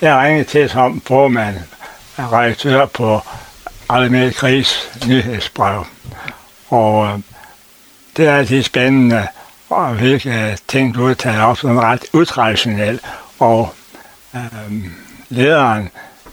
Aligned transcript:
jeg 0.00 0.18
ringede 0.18 0.44
til 0.44 0.70
som 0.70 1.00
formand, 1.00 1.56
og 2.16 2.32
redaktør 2.32 2.86
på 2.86 3.20
Alemel 3.90 4.34
Krigs 4.34 4.90
nyhedsbrev. 5.06 5.86
Og 6.68 7.06
øh, 7.06 7.18
det 8.16 8.28
er 8.28 8.36
altid 8.36 8.62
spændende, 8.62 9.28
og 9.70 9.94
hvilke 9.94 10.58
ting 10.68 10.94
du 10.94 11.14
tager 11.14 11.42
op 11.42 11.58
sådan 11.58 11.80
ret 11.80 12.04
utraditionelt. 12.12 13.02
Og 13.38 13.74
øh, 14.34 14.72
lederen, 15.28 15.90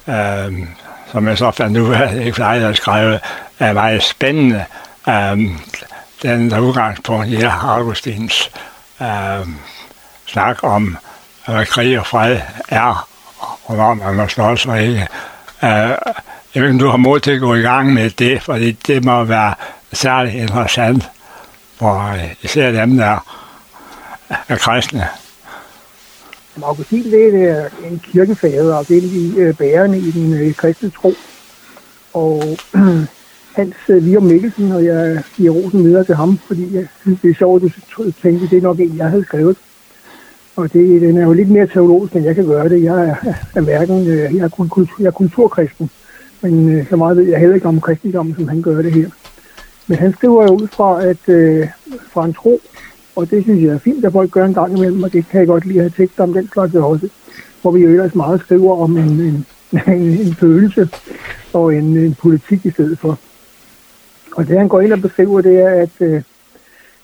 øh, 0.07 0.67
som 1.11 1.27
jeg 1.27 1.37
så 1.37 1.51
fandt 1.51 1.77
ud 1.77 1.93
af, 1.93 2.15
ikke 2.15 2.33
flere 2.33 2.69
at 2.69 2.77
skrive, 2.77 3.19
er 3.59 3.73
meget 3.73 4.03
spændende. 4.03 4.65
Øh, 5.07 5.39
den 6.21 6.51
der 6.51 6.59
udgangspunkt 6.59 7.27
i 7.27 7.41
Augustins 7.43 8.51
øh, 9.01 9.47
snak 10.25 10.63
om, 10.63 10.97
hvad 11.47 11.65
krig 11.65 11.99
og 11.99 12.07
fred 12.07 12.39
er, 12.69 13.10
og 13.65 13.75
når 13.75 13.93
man 13.93 14.15
må 14.15 14.27
slås 14.27 14.65
og 14.65 14.81
ikke. 14.81 15.07
Øh, 15.63 15.95
jeg 16.55 16.63
ved 16.63 16.63
ikke, 16.63 16.69
om 16.69 16.79
du 16.79 16.87
har 16.87 16.97
mod 16.97 17.19
til 17.19 17.31
at 17.31 17.39
gå 17.39 17.55
i 17.55 17.61
gang 17.61 17.93
med 17.93 18.09
det, 18.09 18.41
fordi 18.41 18.71
det 18.71 19.05
må 19.05 19.23
være 19.23 19.53
særligt 19.93 20.35
interessant 20.35 21.09
for 21.75 22.13
øh, 22.13 22.33
især 22.41 22.71
dem, 22.71 22.97
der 22.97 23.17
er 24.47 24.55
kristne. 24.55 25.07
Augustin 26.63 27.03
det 27.11 27.49
er 27.49 27.65
øh, 27.65 27.91
en 27.91 27.99
kirkefader, 27.99 28.75
og 28.75 28.87
det 28.87 28.97
er 28.97 29.01
de 29.01 29.33
øh, 29.37 29.55
bærende 29.55 29.97
i 29.97 30.11
den 30.11 30.33
øh, 30.33 30.55
kristne 30.55 30.89
tro. 30.89 31.13
Og 32.13 32.43
Hans 33.55 33.75
øh, 33.89 34.05
Virum 34.05 34.23
Mikkelsen, 34.23 34.71
og 34.71 34.85
jeg 34.85 35.23
giver 35.35 35.53
rosen 35.53 35.83
videre 35.83 36.03
til 36.03 36.15
ham, 36.15 36.39
fordi 36.47 36.75
jeg 36.75 36.87
synes, 37.01 37.19
det 37.21 37.29
er 37.29 37.35
sjovt, 37.35 37.63
at 37.63 37.71
du 37.97 38.11
tænkte, 38.21 38.49
det 38.49 38.57
er 38.57 38.61
nok 38.61 38.79
en, 38.79 38.97
jeg 38.97 39.09
havde 39.09 39.25
skrevet. 39.25 39.57
Og 40.55 40.73
det, 40.73 41.01
den 41.01 41.17
er 41.17 41.23
jo 41.23 41.33
lidt 41.33 41.49
mere 41.49 41.67
teologisk, 41.67 42.15
end 42.15 42.25
jeg 42.25 42.35
kan 42.35 42.45
gøre 42.45 42.69
det. 42.69 42.83
Jeg 42.83 43.09
er, 43.09 43.15
er 43.55 43.61
hverken, 43.61 44.07
øh, 44.07 44.35
jeg 44.35 44.43
er, 44.43 44.49
kultur, 44.49 44.95
jeg 44.99 45.07
er 45.07 45.11
kulturkristen, 45.11 45.89
men 46.41 46.69
øh, 46.69 46.89
så 46.89 46.95
meget 46.95 47.17
ved 47.17 47.23
jeg 47.23 47.39
heller 47.39 47.55
ikke 47.55 47.67
om 47.67 47.81
kristendommen, 47.81 48.35
som 48.35 48.47
han 48.47 48.61
gør 48.61 48.81
det 48.81 48.93
her. 48.93 49.09
Men 49.87 49.97
han 49.97 50.13
skriver 50.13 50.43
jo 50.43 50.49
ud 50.49 50.67
fra, 50.67 51.05
at, 51.05 51.29
øh, 51.29 51.67
fra 52.11 52.25
en 52.25 52.33
tro, 52.33 52.61
og 53.15 53.31
det 53.31 53.43
synes 53.43 53.63
jeg 53.63 53.73
er 53.73 53.77
fint, 53.77 54.05
at 54.05 54.11
folk 54.11 54.31
gør 54.31 54.45
en 54.45 54.53
gang 54.53 54.77
imellem, 54.77 55.03
og 55.03 55.13
det 55.13 55.25
kan 55.27 55.39
jeg 55.39 55.47
godt 55.47 55.65
lide 55.65 55.79
at 55.79 55.83
have 55.83 56.05
tekster 56.05 56.23
om 56.23 56.33
den 56.33 56.49
slags 56.53 56.75
også, 56.75 57.09
hvor 57.61 57.71
vi 57.71 57.81
jo 57.81 57.89
ellers 57.89 58.15
meget 58.15 58.39
skriver 58.39 58.75
om 58.75 58.97
en, 58.97 59.19
en, 59.19 59.45
en, 59.87 60.01
en 60.01 60.33
følelse 60.33 60.89
og 61.53 61.75
en, 61.75 61.97
en 61.97 62.15
politik 62.21 62.65
i 62.65 62.71
stedet 62.71 62.99
for. 62.99 63.19
Og 64.35 64.47
det 64.47 64.57
han 64.57 64.67
går 64.67 64.81
ind 64.81 64.93
og 64.93 65.01
beskriver, 65.01 65.41
det 65.41 65.59
er, 65.59 65.69
at, 65.69 65.89
øh, 65.99 66.21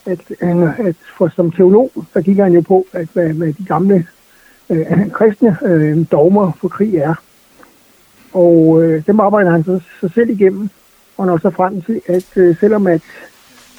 at, 0.07 0.19
at, 0.39 0.87
at 0.87 0.95
for 1.17 1.27
som 1.35 1.51
teolog, 1.51 1.91
så 2.13 2.21
kigger 2.21 2.43
han 2.43 2.53
jo 2.53 2.61
på, 2.61 2.85
at 2.93 3.07
hvad, 3.13 3.27
hvad 3.27 3.53
de 3.53 3.65
gamle 3.65 4.07
øh, 4.69 5.09
kristne 5.17 5.57
øh, 5.65 6.05
dogmer 6.11 6.51
for 6.61 6.67
krig 6.67 6.95
er. 6.95 7.15
Og 8.33 8.83
øh, 8.83 9.03
dem 9.07 9.19
arbejder 9.19 9.51
han 9.51 9.63
så, 9.63 9.79
så 10.01 10.09
selv 10.13 10.29
igennem, 10.29 10.69
og 11.17 11.25
når 11.25 11.37
så 11.37 11.49
frem 11.49 11.81
til, 11.81 12.01
at 12.07 12.27
øh, 12.35 12.59
selvom 12.59 12.87
at, 12.87 13.01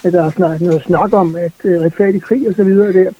at 0.04 0.12
der 0.12 0.24
er 0.24 0.30
snak, 0.30 0.60
noget 0.60 0.82
snak 0.82 1.12
om, 1.12 1.36
at 1.36 1.52
øh, 1.64 1.80
retfærdig 1.80 2.22
krig 2.22 2.48
og 2.48 2.54
så 2.54 2.64
videre 2.64 2.92
der, 2.92 3.10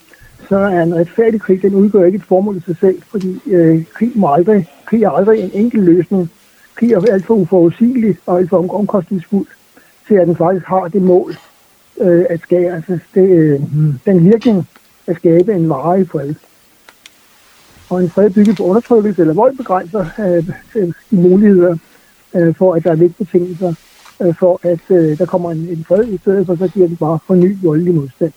så 0.49 0.57
er 0.57 0.83
en 0.83 0.95
retfærdig 0.95 1.41
krig, 1.41 1.63
den 1.63 1.75
udgør 1.75 2.05
ikke 2.05 2.17
et 2.17 2.25
formål 2.25 2.57
i 2.57 2.61
sig 2.61 2.77
selv, 2.81 3.03
fordi 3.11 3.41
øh, 3.47 3.85
krig, 3.95 4.13
må 4.15 4.33
aldrig, 4.33 4.69
krig 4.87 5.03
er 5.03 5.11
aldrig 5.11 5.41
en 5.41 5.51
enkel 5.55 5.81
løsning. 5.81 6.31
Krig 6.75 6.93
er 6.93 7.13
alt 7.13 7.27
for 7.27 7.35
uforudsigelig 7.35 8.17
og 8.27 8.39
alt 8.39 8.51
for 8.51 8.75
omkostningsfuld 8.75 9.47
til, 10.09 10.15
at 10.15 10.27
den 10.27 10.37
faktisk 10.37 10.67
har 10.67 10.89
det 10.89 11.03
mål 11.03 11.35
øh, 12.01 12.25
at 12.31 12.41
skabe, 12.41 12.75
altså 12.75 12.99
det, 13.15 13.29
øh, 13.29 13.61
den 14.07 14.25
virkning 14.25 14.69
at 15.07 15.17
skabe 15.17 15.55
en 15.55 15.69
varig 15.69 16.09
fred. 16.09 16.35
Og 17.91 18.03
en 18.03 18.11
fred 18.11 18.31
bygget 18.31 18.57
på 18.57 18.65
undertrykkelse 18.65 19.21
eller 19.21 19.35
vold 19.35 19.57
begrænser 19.57 20.07
øh, 20.19 20.93
de 21.11 21.17
muligheder 21.17 21.77
øh, 22.35 22.55
for, 22.55 22.75
at 22.75 22.85
der 22.85 22.91
er 22.91 22.97
vægtbetingelser 22.97 23.75
øh, 24.21 24.35
for, 24.35 24.61
at 24.63 24.81
øh, 24.91 25.19
der 25.19 25.27
kommer 25.27 25.51
en, 25.51 25.69
en 25.69 25.85
fred 25.89 26.09
i 26.09 26.19
stedet 26.19 26.47
for, 26.47 26.57
så 26.57 26.69
giver 26.69 26.89
det 26.89 26.99
bare 26.99 27.19
forny 27.27 27.57
voldelig 27.63 27.95
modstand. 27.95 28.33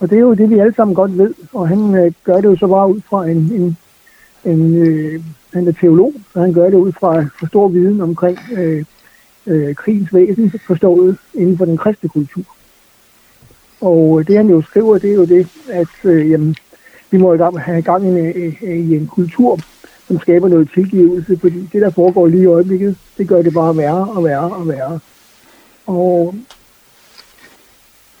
Og 0.00 0.10
det 0.10 0.16
er 0.16 0.20
jo 0.20 0.34
det, 0.34 0.50
vi 0.50 0.58
alle 0.58 0.74
sammen 0.74 0.94
godt 0.94 1.18
ved, 1.18 1.34
og 1.52 1.68
han 1.68 1.94
øh, 1.94 2.12
gør 2.24 2.36
det 2.36 2.44
jo 2.44 2.56
så 2.56 2.66
bare 2.66 2.94
ud 2.94 3.00
fra 3.10 3.26
en, 3.26 3.36
en, 3.36 3.76
en 4.44 4.76
øh, 4.76 5.22
han 5.52 5.68
er 5.68 5.72
teolog, 5.72 6.12
så 6.32 6.40
han 6.40 6.52
gør 6.52 6.64
det 6.64 6.74
ud 6.74 6.92
fra 6.92 7.22
for 7.22 7.46
stor 7.46 7.68
viden 7.68 8.00
omkring 8.00 8.38
øh, 8.52 8.84
øh, 9.46 9.74
krigens 9.74 10.14
væsen, 10.14 10.52
forstået 10.66 11.16
inden 11.34 11.58
for 11.58 11.64
den 11.64 11.76
kristne 11.76 12.08
kultur. 12.08 12.44
Og 13.80 14.20
øh, 14.20 14.26
det 14.26 14.36
han 14.36 14.48
jo 14.48 14.62
skriver, 14.62 14.98
det 14.98 15.10
er 15.10 15.14
jo 15.14 15.24
det, 15.24 15.48
at 15.68 15.88
øh, 16.04 16.30
jamen, 16.30 16.56
vi 17.10 17.18
må 17.18 17.36
have 17.56 17.82
gang 17.82 18.04
i 18.04 18.08
en, 18.08 18.16
øh, 18.16 18.54
øh, 18.62 18.78
i 18.78 18.96
en 18.96 19.06
kultur, 19.06 19.58
som 20.06 20.20
skaber 20.20 20.48
noget 20.48 20.70
tilgivelse, 20.74 21.38
fordi 21.40 21.68
det, 21.72 21.82
der 21.82 21.90
foregår 21.90 22.26
lige 22.26 22.42
i 22.42 22.46
øjeblikket, 22.46 22.96
det 23.18 23.28
gør 23.28 23.42
det 23.42 23.54
bare 23.54 23.76
værre 23.76 24.08
og 24.08 24.24
værre 24.24 24.50
og 24.54 24.68
værre. 24.68 24.98
Og, 25.86 26.34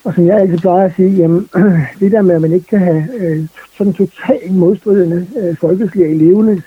og 0.04 0.14
som 0.14 0.26
jeg 0.26 0.40
altid 0.40 0.58
plejer 0.58 0.86
at 0.86 0.92
sige, 0.96 1.10
jamen, 1.10 1.48
det 2.00 2.12
der 2.12 2.22
med, 2.22 2.34
at 2.34 2.40
man 2.40 2.52
ikke 2.52 2.66
kan 2.66 2.78
have 2.78 3.04
øh, 3.18 3.46
sådan 3.78 3.92
totalt 3.92 4.52
modstridende 4.52 5.26
øh, 5.36 5.56
folkeslag 5.56 6.16
levende, 6.16 6.62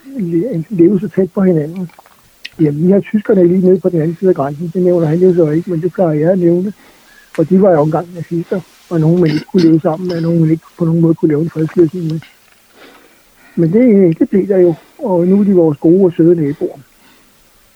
leve 0.70 1.00
så 1.00 1.10
tæt 1.16 1.32
på 1.32 1.42
hinanden. 1.42 1.90
Jamen, 2.60 2.88
vi 2.88 2.92
har 2.92 3.00
tyskerne 3.00 3.48
lige 3.48 3.68
nede 3.68 3.80
på 3.80 3.90
den 3.90 4.02
anden 4.02 4.18
side 4.20 4.30
af 4.30 4.36
grænsen, 4.36 4.72
det 4.74 4.82
nævner 4.82 5.08
han 5.08 5.20
jo 5.20 5.34
så 5.34 5.50
ikke, 5.50 5.70
men 5.70 5.82
det 5.82 5.94
plejer 5.94 6.20
jeg 6.20 6.32
at 6.32 6.40
nævne. 6.40 6.74
Og 7.38 7.50
de 7.50 7.62
var 7.62 7.72
jo 7.72 7.84
engang 7.84 8.08
nazister, 8.16 8.62
og 8.94 9.00
nogen 9.00 9.22
man 9.22 9.32
ikke 9.32 9.46
kunne 9.52 9.64
leve 9.64 9.80
sammen 9.82 10.08
med, 10.08 10.16
og 10.16 10.22
nogen 10.22 10.40
man 10.40 10.50
ikke 10.50 10.64
på 10.78 10.86
nogen 10.86 11.02
måde 11.02 11.16
kunne 11.16 11.30
lave 11.30 11.42
en 11.42 11.50
fredsløsning 11.50 12.06
med. 12.06 12.20
Men 13.56 13.74
det, 13.74 14.20
det 14.20 14.30
blev 14.30 14.48
der 14.48 14.58
jo, 14.58 14.76
og 14.98 15.28
nu 15.28 15.40
er 15.40 15.44
de 15.44 15.54
vores 15.54 15.78
gode 15.78 16.06
og 16.06 16.14
søde 16.14 16.36
naboer. 16.36 16.80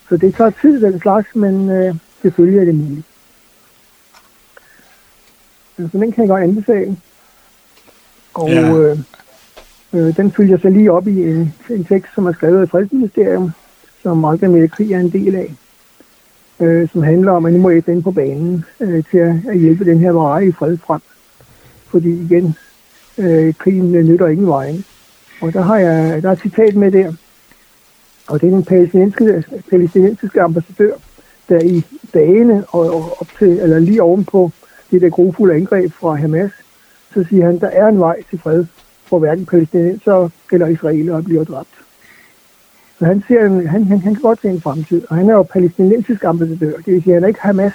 Så 0.09 0.17
det 0.17 0.35
tager 0.35 0.51
tid, 0.61 0.81
den 0.81 0.99
slags, 0.99 1.35
men 1.35 1.69
øh, 1.69 1.95
selvfølgelig 2.21 2.59
er 2.59 2.65
det 2.65 2.75
muligt. 2.75 3.05
Så 5.77 5.89
den 5.93 6.11
kan 6.11 6.21
jeg 6.23 6.29
godt 6.29 6.43
anbefale. 6.43 6.97
Og 8.33 8.49
ja. 8.49 8.77
øh, 8.77 8.97
øh, 9.93 10.17
den 10.17 10.31
følger 10.31 10.57
så 10.57 10.69
lige 10.69 10.91
op 10.91 11.07
i 11.07 11.23
en, 11.23 11.53
en 11.69 11.85
tekst, 11.85 12.13
som 12.15 12.25
er 12.25 12.33
skrevet 12.33 12.61
af 12.61 12.69
Fredsministerium, 12.69 13.51
som 14.03 14.17
Margrethe 14.17 14.67
Krig 14.67 14.91
er 14.91 14.99
en 14.99 15.11
del 15.11 15.35
af, 15.35 15.53
øh, 16.59 16.89
som 16.89 17.03
handler 17.03 17.31
om, 17.31 17.45
at 17.45 17.53
nu 17.53 17.59
må 17.59 17.69
jeg 17.69 18.03
på 18.03 18.11
banen 18.11 18.65
øh, 18.79 19.03
til 19.11 19.17
at, 19.17 19.35
at 19.47 19.59
hjælpe 19.59 19.85
den 19.85 19.99
her 19.99 20.11
vare 20.11 20.45
i 20.45 20.51
fred 20.51 20.77
frem. 20.77 21.01
Fordi 21.87 22.09
igen, 22.09 22.55
øh, 23.17 23.53
krigen 23.53 23.91
nytter 23.91 24.27
ingen 24.27 24.47
vejen. 24.47 24.85
Og 25.41 25.53
der 25.53 25.61
har 25.61 25.77
jeg 25.77 26.21
der 26.21 26.29
er 26.29 26.33
et 26.33 26.39
citat 26.39 26.75
med 26.75 26.91
der, 26.91 27.13
og 28.27 28.41
det 28.41 28.47
er 28.47 28.51
den 28.51 28.63
palæstinensiske, 28.63 29.43
palæstinensiske 29.69 30.41
ambassadør, 30.41 30.93
der 31.49 31.59
i 31.59 31.83
dagene 32.13 32.65
og 32.69 33.21
op 33.21 33.27
til, 33.39 33.47
eller 33.47 33.79
lige 33.79 34.03
ovenpå 34.03 34.51
det 34.91 35.01
der 35.01 35.09
grofulde 35.09 35.55
angreb 35.55 35.91
fra 35.91 36.15
Hamas, 36.15 36.51
så 37.13 37.25
siger 37.29 37.45
han, 37.45 37.59
der 37.59 37.67
er 37.67 37.87
en 37.87 37.99
vej 37.99 38.23
til 38.29 38.39
fred, 38.39 38.65
hvor 39.09 39.19
hverken 39.19 39.45
palæstinenser 39.45 40.29
eller 40.51 40.67
israelere 40.67 41.23
bliver 41.23 41.43
dræbt. 41.43 41.86
Så 42.99 43.05
han, 43.05 43.23
siger, 43.27 43.41
han, 43.41 43.67
han, 43.67 43.87
han 43.87 44.01
kan 44.01 44.21
godt 44.21 44.41
se 44.41 44.49
en 44.49 44.61
fremtid, 44.61 45.01
og 45.09 45.15
han 45.15 45.29
er 45.29 45.33
jo 45.33 45.43
palæstinensisk 45.43 46.23
ambassadør, 46.23 46.77
det 46.77 46.93
vil 46.93 47.03
sige, 47.03 47.13
han 47.13 47.23
er 47.23 47.27
ikke 47.27 47.41
Hamas. 47.41 47.73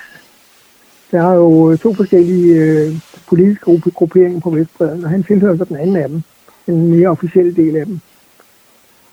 Der 1.10 1.22
er 1.22 1.34
jo 1.34 1.71
øh, 1.71 1.78
to 1.78 1.94
forskellige 1.94 2.55
øh, 2.55 2.93
politiske 3.28 3.81
grupperinger 3.94 4.41
på 4.41 4.50
Vestbreden, 4.50 5.05
og 5.05 5.10
han 5.10 5.22
tilhører 5.22 5.56
så 5.56 5.65
den 5.65 5.77
anden 5.77 5.97
af 5.97 6.09
dem 6.09 6.22
den 6.66 6.87
mere 6.87 7.09
officielle 7.09 7.55
del 7.56 7.77
af 7.77 7.87
dem. 7.87 8.00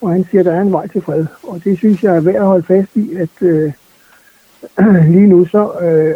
Og 0.02 0.12
han 0.12 0.26
siger, 0.32 0.40
at 0.42 0.46
der 0.46 0.54
er 0.54 0.62
en 0.62 0.72
vej 0.72 0.88
til 0.88 1.02
fred. 1.02 1.26
Og 1.44 1.64
det 1.64 1.78
synes 1.78 2.04
jeg 2.04 2.16
er 2.16 2.20
værd 2.20 2.36
at 2.36 2.46
holde 2.46 2.64
fast 2.64 2.96
i, 2.96 3.16
at 3.16 3.30
øh, 3.42 3.72
lige 5.14 5.28
nu 5.28 5.46
så 5.46 5.72
øh, 5.82 6.16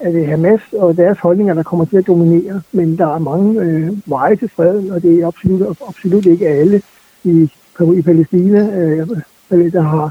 er 0.00 0.12
det 0.12 0.26
Hamas 0.26 0.60
og 0.72 0.96
deres 0.96 1.18
holdninger, 1.18 1.54
der 1.54 1.62
kommer 1.62 1.84
til 1.84 1.96
at 1.96 2.06
dominere. 2.06 2.62
Men 2.72 2.98
der 2.98 3.14
er 3.14 3.18
mange 3.18 3.60
øh, 3.60 3.92
veje 4.06 4.36
til 4.36 4.48
fred, 4.48 4.90
og 4.90 5.02
det 5.02 5.20
er 5.20 5.26
absolut, 5.26 5.76
absolut 5.88 6.26
ikke 6.26 6.48
alle 6.48 6.82
i, 7.24 7.52
i 7.80 8.02
Palæstina, 8.02 8.58
øh, 8.78 9.08
der, 9.72 9.82
har, 9.82 10.10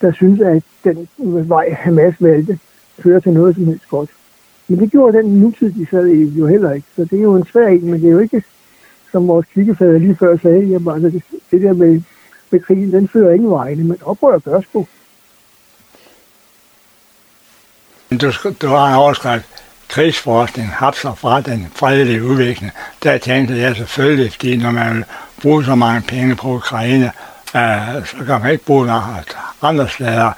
der 0.00 0.12
synes, 0.12 0.40
at 0.40 0.62
den 0.84 1.08
vej 1.48 1.70
Hamas 1.70 2.14
valgte, 2.20 2.58
fører 2.98 3.20
til 3.20 3.32
noget 3.32 3.54
som 3.54 3.66
helst 3.66 3.88
godt. 3.88 4.10
Men 4.68 4.80
det 4.80 4.90
gjorde 4.90 5.18
den 5.18 5.40
nutid, 5.40 5.72
de 5.72 5.86
sad 5.90 6.06
i, 6.06 6.24
jo 6.24 6.46
heller 6.46 6.72
ikke. 6.72 6.86
Så 6.96 7.04
det 7.04 7.18
er 7.18 7.22
jo 7.22 7.36
en 7.36 7.46
svær 7.46 7.66
en, 7.66 7.90
men 7.90 8.00
det 8.00 8.08
er 8.08 8.12
jo 8.12 8.18
ikke 8.18 8.42
som 9.12 9.28
vores 9.28 9.46
kirkefader 9.54 9.98
lige 9.98 10.16
før 10.16 10.36
sagde, 10.36 10.66
jamen, 10.66 10.94
altså, 10.94 11.10
det, 11.10 11.22
det 11.50 11.62
der 11.62 11.72
med, 11.72 12.02
med 12.50 12.60
krigen, 12.60 12.92
den 12.92 13.08
fører 13.08 13.34
ingen 13.34 13.50
vegne, 13.50 13.84
men 13.84 13.98
oprør 14.02 14.38
gør 14.38 14.60
sgu. 14.60 14.86
Du, 18.10 18.32
du 18.62 18.66
har 18.66 18.88
en 18.88 18.96
overskrift, 18.96 19.55
krigsforskning 19.88 20.68
hapser 20.68 21.14
fra 21.14 21.40
den 21.40 21.66
fredelige 21.74 22.24
udvikling. 22.24 22.72
Der 23.02 23.18
tænkte 23.18 23.56
jeg 23.56 23.76
selvfølgelig, 23.76 24.32
fordi 24.32 24.56
når 24.56 24.70
man 24.70 24.96
vil 24.96 25.04
bruge 25.42 25.64
så 25.64 25.74
mange 25.74 26.02
penge 26.08 26.36
på 26.36 26.54
Ukraine, 26.54 27.10
øh, 27.56 28.06
så 28.06 28.16
kan 28.26 28.40
man 28.40 28.50
ikke 28.50 28.64
bruge 28.64 28.86
noget 28.86 29.36
andre 29.62 29.88
steder, 29.88 30.32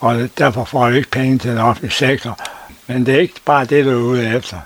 og 0.00 0.28
derfor 0.38 0.64
får 0.64 0.90
vi 0.90 0.96
ikke 0.96 1.10
penge 1.10 1.38
til 1.38 1.50
den 1.50 1.58
offentlige 1.58 1.92
sektor. 1.92 2.38
Men 2.86 3.06
det 3.06 3.14
er 3.14 3.20
ikke 3.20 3.40
bare 3.44 3.64
det, 3.64 3.84
du 3.84 3.90
er 3.90 4.02
ude 4.02 4.36
efter. 4.36 4.56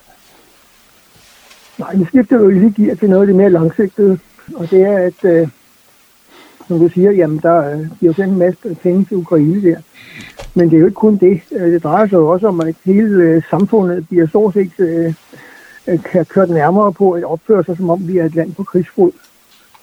Nej, 1.79 1.95
nu 1.95 2.07
skifter 2.07 2.37
jo 2.37 2.51
lige 2.51 2.75
gear 2.77 2.95
til 2.95 3.11
noget 3.11 3.23
af 3.23 3.27
det 3.27 3.37
mere 3.37 3.51
langsigtede, 3.51 4.19
og 4.55 4.71
det 4.71 4.83
er, 4.83 4.99
at 4.99 5.25
øh, 5.25 5.49
som 6.73 6.81
du 6.81 6.89
siger, 6.89 7.11
jamen 7.11 7.41
der 7.43 7.73
øh, 7.73 7.87
bliver 7.99 8.15
sendt 8.15 8.33
en 8.33 8.39
masse 8.39 8.77
penge 8.83 9.05
til 9.05 9.17
Ukraine 9.17 9.63
der. 9.63 9.77
Men 10.55 10.71
det 10.71 10.77
er 10.77 10.81
jo 10.81 10.87
ikke 10.87 10.95
kun 10.95 11.17
det. 11.17 11.41
Øh, 11.53 11.73
det 11.73 11.85
drejer 11.85 12.07
sig 12.07 12.17
jo 12.17 12.29
også 12.29 12.47
om, 12.49 12.61
at 12.61 12.75
hele 12.85 13.23
øh, 13.23 13.43
samfundet 13.51 14.09
bliver 14.09 14.27
stort 14.27 14.55
set 14.55 14.73
øh, 14.79 15.15
øh 15.89 15.99
kørt 16.29 16.51
nærmere 16.51 16.93
på 16.93 17.13
at 17.13 17.25
opføre 17.25 17.65
sig, 17.65 17.77
som 17.77 17.91
om 17.91 18.09
vi 18.09 18.19
er 18.19 18.25
et 18.25 18.35
land 18.35 18.55
på 18.55 18.65
krigsfod. 18.65 19.13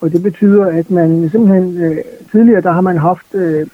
Og 0.02 0.12
det 0.12 0.24
betyder, 0.24 0.66
at 0.66 0.92
man 0.92 1.30
simpelthen 1.32 1.78
øh, 1.78 1.98
tidligere, 2.32 2.62
der 2.62 2.72
har 2.72 2.82
man 2.82 2.98
haft 2.98 3.36
øh, 3.36 3.68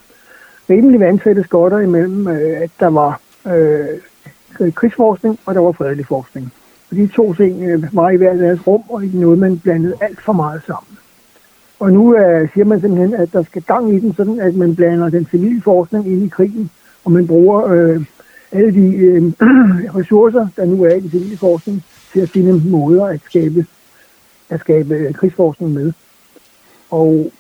rimelig 0.70 1.00
vandtætte 1.00 1.44
skotter 1.44 1.80
imellem, 1.80 2.28
øh, 2.28 2.62
at 2.62 2.72
der 2.80 2.88
var 2.88 3.20
øh, 3.48 4.72
krigsforskning, 4.72 5.40
og 5.46 5.56
der 5.56 5.62
var 5.62 5.72
fredelig 5.72 6.06
forskning. 6.06 6.54
Og 6.92 6.98
de 6.98 7.08
to 7.08 7.34
ting 7.34 7.64
øh, 7.64 7.96
var 7.96 8.10
i 8.10 8.18
hver 8.18 8.34
deres 8.34 8.68
rum, 8.68 8.84
og 8.90 9.04
ikke 9.04 9.20
noget, 9.20 9.40
man 9.40 9.60
blandede 9.60 9.96
alt 10.02 10.22
for 10.22 10.34
meget 10.34 10.62
sammen. 10.68 10.98
Og 11.80 11.94
nu 11.94 12.18
øh, 12.18 12.50
siger 12.54 12.66
man 12.66 12.82
simpelthen, 12.82 13.14
at 13.14 13.34
der 13.34 13.44
skal 13.44 13.62
gang 13.62 13.94
i 13.94 14.00
den, 14.00 14.14
sådan 14.14 14.40
at 14.40 14.56
man 14.56 14.76
blander 14.76 15.10
den 15.10 15.28
civile 15.32 15.62
forskning 15.62 16.08
ind 16.08 16.24
i 16.26 16.28
krigen, 16.28 16.70
og 17.06 17.12
man 17.12 17.28
bruger 17.28 17.66
øh, 17.66 18.06
alle 18.52 18.74
de 18.74 18.96
øh, 18.96 19.24
ressourcer, 20.00 20.48
der 20.56 20.66
nu 20.66 20.84
er 20.84 20.94
i 20.94 21.00
den 21.00 21.10
civile 21.10 21.38
forskning, 21.38 21.84
til 22.14 22.20
at 22.20 22.30
finde 22.30 22.70
måder 22.70 23.06
at 23.06 23.22
skabe, 23.26 23.66
at 24.50 24.60
skabe 24.60 24.96
øh, 24.96 25.14
krigsforskning 25.14 25.74
med. 25.74 25.94
Og 26.92 27.32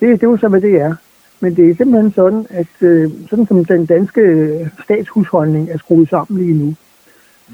det, 0.00 0.08
det 0.20 0.22
er 0.22 0.30
jo 0.30 0.36
så, 0.36 0.48
hvad 0.48 0.60
det 0.60 0.80
er. 0.80 0.94
Men 1.40 1.56
det 1.56 1.70
er 1.70 1.74
simpelthen 1.74 2.12
sådan, 2.12 2.46
at 2.50 2.66
øh, 2.80 3.10
sådan 3.30 3.46
som 3.46 3.64
den 3.64 3.86
danske 3.86 4.20
øh, 4.20 4.68
statshusholdning 4.84 5.70
er 5.70 5.78
skruet 5.78 6.08
sammen 6.08 6.40
lige 6.40 6.58
nu, 6.58 6.74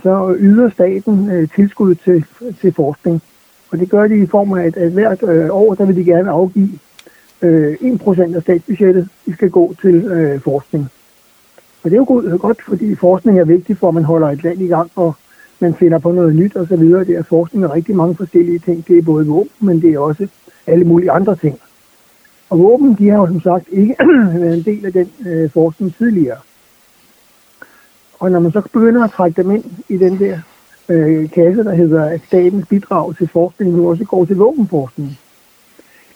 så 0.03 0.37
yder 0.39 0.71
staten 0.71 1.31
øh, 1.31 1.49
tilskud 1.55 1.95
til, 1.95 2.25
til 2.61 2.73
forskning. 2.73 3.23
Og 3.71 3.79
det 3.79 3.91
gør 3.91 4.07
de 4.07 4.19
i 4.19 4.27
form 4.27 4.53
af, 4.53 4.65
at, 4.65 4.77
at 4.77 4.93
hvert 4.93 5.23
øh, 5.23 5.49
år, 5.51 5.75
der 5.75 5.85
vil 5.85 5.97
de 5.97 6.05
gerne 6.05 6.31
afgive 6.31 6.79
øh, 7.43 7.73
1% 7.73 8.37
af 8.37 8.43
statsbudgettet, 8.43 9.09
de 9.27 9.35
skal 9.35 9.51
gå 9.51 9.75
til 9.81 9.95
øh, 9.95 10.41
forskning. 10.41 10.89
Og 11.83 11.91
det 11.91 11.93
er 11.93 12.31
jo 12.31 12.39
godt, 12.41 12.63
fordi 12.63 12.95
forskning 12.95 13.39
er 13.39 13.45
vigtig 13.45 13.77
for, 13.77 13.89
at 13.89 13.95
man 13.95 14.05
holder 14.05 14.29
et 14.29 14.43
land 14.43 14.61
i 14.61 14.67
gang, 14.67 14.91
og 14.97 15.15
man 15.61 15.75
finder 15.75 15.99
på 15.99 16.13
noget 16.13 16.37
nyt 16.37 16.57
osv. 16.57 16.83
Det 16.83 17.11
er 17.11 17.23
forskning 17.23 17.67
og 17.67 17.73
rigtig 17.75 17.97
mange 17.97 18.15
forskellige 18.15 18.59
ting. 18.59 18.89
Det 18.89 18.99
er 18.99 19.03
både 19.03 19.27
våben, 19.27 19.51
men 19.61 19.83
det 19.83 19.95
er 19.95 19.99
også 19.99 20.29
alle 20.67 20.85
mulige 20.85 21.11
andre 21.11 21.37
ting. 21.37 21.59
Og 22.51 22.59
våben, 22.59 22.97
de 22.99 23.09
har 23.09 23.19
jo 23.19 23.27
som 23.27 23.41
sagt 23.41 23.65
ikke 23.71 23.97
været 24.41 24.55
en 24.55 24.65
del 24.65 24.87
af 24.87 24.93
den 24.93 25.11
øh, 25.27 25.51
forskning 25.51 25.95
tidligere. 25.95 26.37
Og 28.19 28.31
når 28.31 28.41
man 28.41 28.53
så 28.53 28.61
begynder 28.61 29.05
at 29.05 29.11
trække 29.11 29.43
dem 29.43 29.51
ind 29.51 29.65
i 29.89 29.97
den 29.97 30.19
der 30.19 30.39
øh, 30.89 31.31
kasse, 31.31 31.65
der 31.65 31.75
hedder, 31.75 32.05
at 32.05 32.21
statens 32.27 32.67
bidrag 32.67 33.17
til 33.17 33.29
forskning 33.29 33.73
nu 33.73 33.91
også 33.91 34.05
går 34.05 34.25
til 34.25 34.37
våbenforskning, 34.37 35.19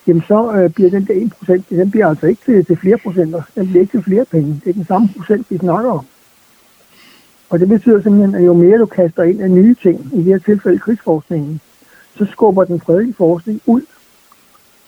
jamen 0.07 0.23
så 0.27 0.53
øh, 0.53 0.69
bliver 0.69 0.89
den 0.89 1.05
der 1.05 1.29
1%, 1.47 1.61
den 1.69 1.91
bliver 1.91 2.07
altså 2.07 2.27
ikke 2.27 2.41
til, 2.45 2.65
til 2.65 2.77
flere 2.77 2.97
procenter, 2.97 3.41
den 3.55 3.67
bliver 3.67 3.81
ikke 3.81 3.97
til 3.97 4.03
flere 4.03 4.25
penge. 4.25 4.61
Det 4.63 4.69
er 4.69 4.73
den 4.73 4.85
samme 4.85 5.09
procent, 5.17 5.45
vi 5.49 5.57
snakker 5.57 5.91
om. 5.91 6.05
Og 7.49 7.59
det 7.59 7.69
betyder 7.69 8.01
simpelthen, 8.01 8.35
at 8.35 8.45
jo 8.45 8.53
mere 8.53 8.77
du 8.77 8.85
kaster 8.85 9.23
ind 9.23 9.41
af 9.41 9.51
nye 9.51 9.75
ting, 9.83 10.09
i 10.13 10.17
det 10.17 10.25
her 10.25 10.39
tilfælde 10.39 10.79
krigsforskningen, 10.79 11.61
så 12.17 12.25
skubber 12.25 12.63
den 12.63 12.81
fredelige 12.81 13.13
forskning 13.13 13.61
ud 13.65 13.81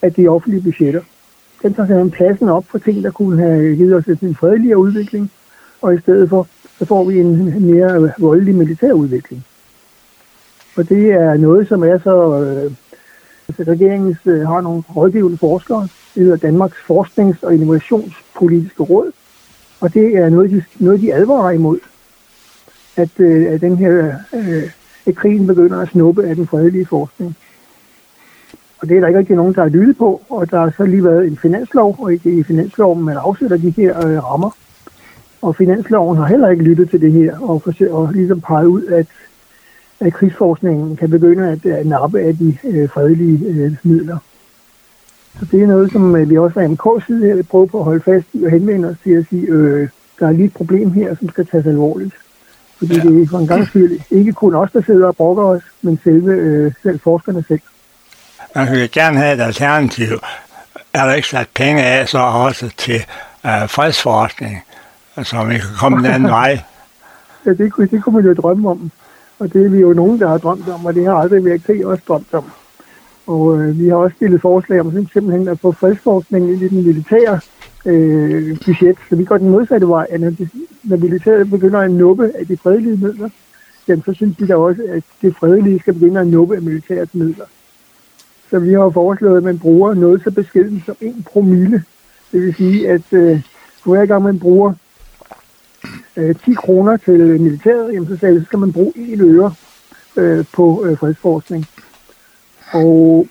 af 0.01 0.13
de 0.13 0.27
offentlige 0.27 0.63
budgetter. 0.63 1.01
Den 1.61 1.73
tager 1.73 1.87
simpelthen 1.87 2.11
pladsen 2.11 2.49
op 2.49 2.65
for 2.67 2.77
ting, 2.77 3.03
der 3.03 3.11
kunne 3.11 3.37
have 3.37 3.75
givet 3.75 3.95
os 3.95 4.05
en 4.05 4.35
fredeligere 4.35 4.77
udvikling, 4.77 5.31
og 5.81 5.95
i 5.95 5.99
stedet 5.99 6.29
for, 6.29 6.47
så 6.79 6.85
får 6.85 7.03
vi 7.03 7.19
en 7.19 7.65
mere 7.65 8.13
voldelig 8.19 8.55
militær 8.55 8.91
udvikling. 8.91 9.45
Og 10.75 10.89
det 10.89 11.11
er 11.11 11.37
noget, 11.37 11.67
som 11.67 11.83
er 11.83 11.97
så... 11.97 12.41
Øh, 12.41 12.71
altså 13.47 13.71
regeringen 13.71 14.17
øh, 14.25 14.47
har 14.47 14.61
nogle 14.61 14.83
rådgivende 14.95 15.37
forskere, 15.37 15.87
det 16.15 16.23
hedder 16.23 16.37
Danmarks 16.37 16.77
Forsknings- 16.77 17.43
og 17.43 17.53
Innovationspolitiske 17.53 18.83
Råd, 18.83 19.11
og 19.79 19.93
det 19.93 20.17
er 20.17 20.29
noget, 20.29 20.51
de, 20.51 20.63
noget, 20.79 21.01
de 21.01 21.13
advarer 21.13 21.51
imod, 21.51 21.79
at, 22.95 23.19
øh, 23.19 23.53
at 23.53 23.61
den 23.61 23.77
her 23.77 24.13
øh, 24.33 24.69
at 25.05 25.15
krigen 25.15 25.47
begynder 25.47 25.81
at 25.81 25.89
snuppe 25.89 26.23
af 26.23 26.35
den 26.35 26.47
fredelige 26.47 26.85
forskning. 26.85 27.35
Og 28.79 28.89
det 28.89 28.97
er 28.97 29.01
der 29.01 29.07
ikke 29.07 29.19
rigtig 29.19 29.35
nogen, 29.35 29.53
der 29.53 29.61
har 29.61 29.69
lyttet 29.69 29.97
på, 29.97 30.21
og 30.29 30.51
der 30.51 30.59
har 30.59 30.73
så 30.77 30.85
lige 30.85 31.03
været 31.03 31.27
en 31.27 31.37
finanslov, 31.37 31.95
og 31.99 32.13
i 32.13 32.43
finansloven, 32.43 33.03
man 33.03 33.17
afsætter 33.17 33.57
de 33.57 33.69
her 33.69 34.07
øh, 34.07 34.23
rammer. 34.23 34.57
Og 35.41 35.55
finansloven 35.55 36.17
har 36.17 36.25
heller 36.25 36.49
ikke 36.49 36.63
lyttet 36.63 36.89
til 36.89 37.01
det 37.01 37.11
her, 37.11 37.39
og 37.39 37.61
forsøger 37.61 38.11
ligesom 38.11 38.41
pege 38.41 38.69
ud, 38.69 38.85
at, 38.85 39.07
at 39.99 40.13
krigsforskningen 40.13 40.95
kan 40.95 41.09
begynde 41.09 41.51
at, 41.51 41.65
at 41.65 41.85
nappe 41.85 42.19
af 42.19 42.37
de 42.37 42.57
øh, 42.63 42.89
fredelige 42.89 43.45
øh, 43.47 43.75
midler. 43.83 44.17
Så 45.39 45.45
det 45.51 45.63
er 45.63 45.67
noget, 45.67 45.91
som 45.91 46.15
øh, 46.15 46.29
vi 46.29 46.37
også 46.37 46.53
fra 46.53 46.65
MK's 46.65 47.05
side 47.05 47.25
her 47.25 47.35
vil 47.35 47.43
prøve 47.43 47.67
på 47.67 47.79
at 47.79 47.85
holde 47.85 48.01
fast 48.01 48.27
i 48.33 48.43
og 48.43 48.51
henvende 48.51 48.89
os 48.89 48.95
til 49.03 49.11
at 49.11 49.25
sige, 49.29 49.47
øh, 49.47 49.89
der 50.19 50.27
er 50.27 50.31
lige 50.31 50.45
et 50.45 50.53
problem 50.53 50.91
her, 50.91 51.15
som 51.15 51.29
skal 51.29 51.47
tages 51.47 51.65
alvorligt. 51.65 52.13
Fordi 52.77 52.95
ja. 52.95 53.01
det 53.01 53.21
er 53.21 53.27
for 53.27 53.37
en 53.37 53.47
gang 53.47 53.67
skyld 53.67 53.99
ikke 54.11 54.33
kun 54.33 54.55
os, 54.55 54.71
der 54.71 54.81
sidder 54.81 55.07
og 55.07 55.15
brokker 55.15 55.43
os, 55.43 55.61
men 55.81 55.99
selve, 56.03 56.31
øh, 56.31 56.73
selv 56.83 56.99
forskerne 56.99 57.43
selv. 57.47 57.61
Man 58.55 58.71
vil 58.71 58.91
gerne 58.91 59.17
have 59.17 59.33
et 59.33 59.41
alternativ. 59.41 60.19
Er 60.93 61.05
der 61.05 61.13
ikke 61.13 61.27
sat 61.27 61.47
penge 61.53 61.83
af 61.83 62.09
så 62.09 62.19
også 62.19 62.71
til 62.77 63.05
øh, 63.45 63.69
fredsforskning, 63.69 64.63
så 65.23 65.43
vi 65.43 65.53
kan 65.53 65.69
komme 65.79 65.97
den 65.97 66.05
anden 66.05 66.29
vej? 66.39 66.59
Ja, 67.45 67.49
det, 67.49 67.73
det 67.91 68.03
kunne 68.03 68.15
man 68.15 68.25
jo 68.25 68.33
drømme 68.33 68.69
om. 68.69 68.91
Og 69.39 69.53
det 69.53 69.65
er 69.65 69.69
vi 69.69 69.79
jo 69.79 69.93
nogen, 69.93 70.19
der 70.19 70.27
har 70.27 70.37
drømt 70.37 70.69
om, 70.69 70.85
og 70.85 70.95
det 70.95 71.05
har 71.05 71.13
aldrig 71.13 71.45
været 71.45 71.85
også 71.85 72.03
drømt 72.07 72.33
om. 72.33 72.43
Og 73.27 73.61
øh, 73.61 73.79
vi 73.79 73.87
har 73.87 73.95
også 73.95 74.15
stillet 74.15 74.41
forslag 74.41 74.79
om 74.79 74.91
simpelthen 74.91 75.47
at 75.47 75.59
få 75.59 75.71
fredsforskning 75.71 76.49
i 76.49 76.67
den 76.67 76.83
militære 76.85 77.39
øh, 77.85 78.57
budget. 78.65 78.97
Så 79.09 79.15
vi 79.15 79.23
går 79.23 79.37
den 79.37 79.49
modsatte 79.49 79.87
vej, 79.87 80.07
at 80.09 80.21
når, 80.21 80.29
de, 80.29 80.49
når 80.83 80.97
militæret 80.97 81.49
begynder 81.49 81.79
at 81.79 81.91
nuppe 81.91 82.31
af 82.35 82.47
de 82.47 82.57
fredelige 82.57 82.97
midler, 82.97 83.29
jamen, 83.87 84.03
så 84.03 84.13
synes 84.13 84.41
vi 84.41 84.47
da 84.47 84.55
også, 84.55 84.81
at 84.89 85.03
det 85.21 85.35
fredelige 85.35 85.79
skal 85.79 85.93
begynde 85.93 86.19
at 86.19 86.27
nuppe 86.27 86.55
af 86.55 86.61
militærets 86.61 87.13
midler. 87.13 87.45
Så 88.49 88.59
vi 88.59 88.73
har 88.73 88.89
foreslået, 88.89 89.37
at 89.37 89.43
man 89.43 89.59
bruger 89.59 89.93
noget 89.93 90.23
så 90.23 90.31
beskeden 90.31 90.83
som 90.85 90.95
en 91.01 91.25
promille. 91.31 91.83
Det 92.31 92.41
vil 92.41 92.55
sige, 92.55 92.89
at 92.89 93.13
øh, 93.13 93.41
hver 93.85 94.05
gang 94.05 94.23
man 94.23 94.39
bruger 94.39 94.73
øh, 96.17 96.35
10 96.45 96.53
kroner 96.53 96.97
til 96.97 97.41
militæret, 97.41 97.93
jamen, 97.93 98.07
så, 98.07 98.17
så 98.17 98.41
skal 98.45 98.59
man 98.59 98.73
bruge 98.73 98.93
1 98.95 99.21
øre 99.21 99.53
øh, 100.17 100.45
på 100.53 100.85
øh, 100.85 100.97
fredsforskning. 100.97 101.65
Og 102.71 103.27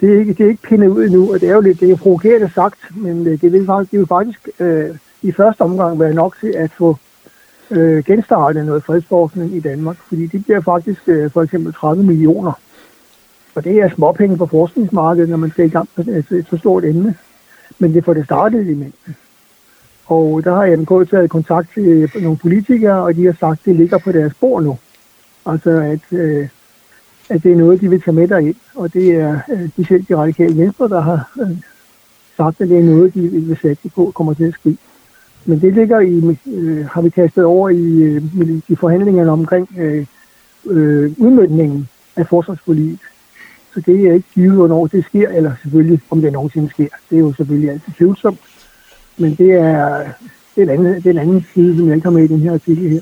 det 0.00 0.14
er 0.14 0.18
ikke, 0.18 0.32
det 0.32 0.44
er 0.44 0.50
ikke 0.50 0.62
pindet 0.62 0.88
ud 0.88 1.04
endnu, 1.04 1.32
og 1.32 1.40
det 1.40 1.48
er 1.48 1.54
jo 1.54 1.60
lidt 1.60 1.80
det 1.80 1.90
er 1.90 1.96
provokerende 1.96 2.50
sagt, 2.54 2.96
men 2.96 3.26
øh, 3.26 3.40
det 3.40 3.52
vil 3.52 3.66
faktisk, 3.66 3.90
det 3.90 3.98
vil 3.98 4.06
faktisk 4.06 4.48
øh, 4.60 4.90
i 5.22 5.32
første 5.32 5.60
omgang 5.60 6.00
være 6.00 6.14
nok 6.14 6.36
til 6.40 6.48
at 6.48 6.70
få 6.70 6.96
øh, 7.70 8.04
genstartet 8.04 8.66
noget 8.66 8.84
fredsforskning 8.84 9.54
i 9.54 9.60
Danmark, 9.60 9.96
fordi 10.08 10.26
det 10.26 10.44
bliver 10.44 10.60
faktisk 10.60 11.00
øh, 11.06 11.30
for 11.30 11.42
eksempel 11.42 11.72
30 11.72 12.04
millioner. 12.04 12.52
Og 13.54 13.64
det 13.64 13.76
er 13.80 13.88
småpenge 13.94 14.36
på 14.36 14.46
forskningsmarkedet, 14.46 15.28
når 15.28 15.36
man 15.36 15.50
skal 15.50 15.64
i 15.64 15.68
gang 15.68 15.88
med 15.96 16.06
et, 16.06 16.32
et 16.32 16.46
så 16.50 16.56
stort 16.56 16.84
emne. 16.84 17.16
Men 17.78 17.94
det 17.94 18.04
får 18.04 18.14
det 18.14 18.24
startet 18.24 18.66
i 18.66 18.74
mængden. 18.74 19.16
Og 20.12 20.44
der 20.44 20.54
har 20.54 20.64
jeg 20.64 20.78
MK 20.78 21.10
taget 21.10 21.30
kontakt 21.30 21.68
til 21.74 22.10
nogle 22.22 22.38
politikere, 22.38 23.02
og 23.02 23.16
de 23.16 23.24
har 23.24 23.36
sagt, 23.40 23.60
at 23.60 23.64
det 23.64 23.76
ligger 23.76 23.98
på 23.98 24.12
deres 24.12 24.34
bord 24.40 24.62
nu. 24.62 24.78
Altså 25.46 25.70
at 25.70 26.18
øh, 26.18 26.48
at 27.28 27.42
det 27.42 27.52
er 27.52 27.56
noget, 27.56 27.80
de 27.80 27.90
vil 27.90 28.02
tage 28.02 28.14
med 28.14 28.28
derind. 28.28 28.54
Og 28.74 28.92
det 28.92 29.10
er 29.10 29.40
øh, 29.52 29.86
selv 29.86 30.04
de 30.08 30.16
radikale 30.16 30.56
venstre, 30.56 30.88
der 30.88 31.00
har 31.00 31.30
øh, 31.40 31.56
sagt, 32.36 32.60
at 32.60 32.68
det 32.68 32.78
er 32.78 32.82
noget, 32.82 33.14
de 33.14 33.20
vil 33.20 33.58
sætte 33.62 33.88
på, 33.88 34.12
kommer 34.14 34.34
til 34.34 34.44
at 34.44 34.54
ske. 34.54 34.76
Men 35.44 35.60
det 35.60 35.74
ligger 35.74 36.00
i, 36.00 36.38
øh, 36.46 36.86
har 36.86 37.02
vi 37.02 37.10
kastet 37.10 37.44
over 37.44 37.68
i, 37.68 38.02
øh, 38.02 38.22
i 38.68 38.74
forhandlingerne 38.74 39.30
omkring 39.30 39.68
øh, 39.78 40.06
øh, 40.66 41.12
udmyndningen 41.18 41.88
af 42.16 42.26
forsvarspolitik. 42.26 43.00
Så 43.74 43.80
det 43.86 44.08
er 44.08 44.12
ikke 44.12 44.28
givet, 44.34 44.52
hvornår 44.52 44.86
det 44.86 45.04
sker, 45.04 45.28
eller 45.28 45.52
selvfølgelig, 45.62 46.00
om 46.10 46.20
det 46.20 46.32
nogensinde 46.32 46.70
sker. 46.70 46.88
Det 47.10 47.16
er 47.16 47.20
jo 47.20 47.32
selvfølgelig 47.32 47.70
altid 47.70 47.92
tvivlsomt. 47.92 48.38
Men 49.16 49.34
det 49.34 49.52
er, 49.52 50.04
det 50.54 50.62
er, 50.62 50.62
en, 50.62 50.68
anden, 50.68 50.94
det 50.94 51.06
er 51.06 51.10
en 51.10 51.18
anden 51.18 51.46
side, 51.54 51.76
som 51.76 51.86
jeg 51.86 51.94
ikke 51.94 52.06
har 52.06 52.10
med 52.10 52.24
i 52.24 52.26
den 52.26 52.40
her 52.40 52.52
artikel 52.52 52.90
her. 52.90 53.00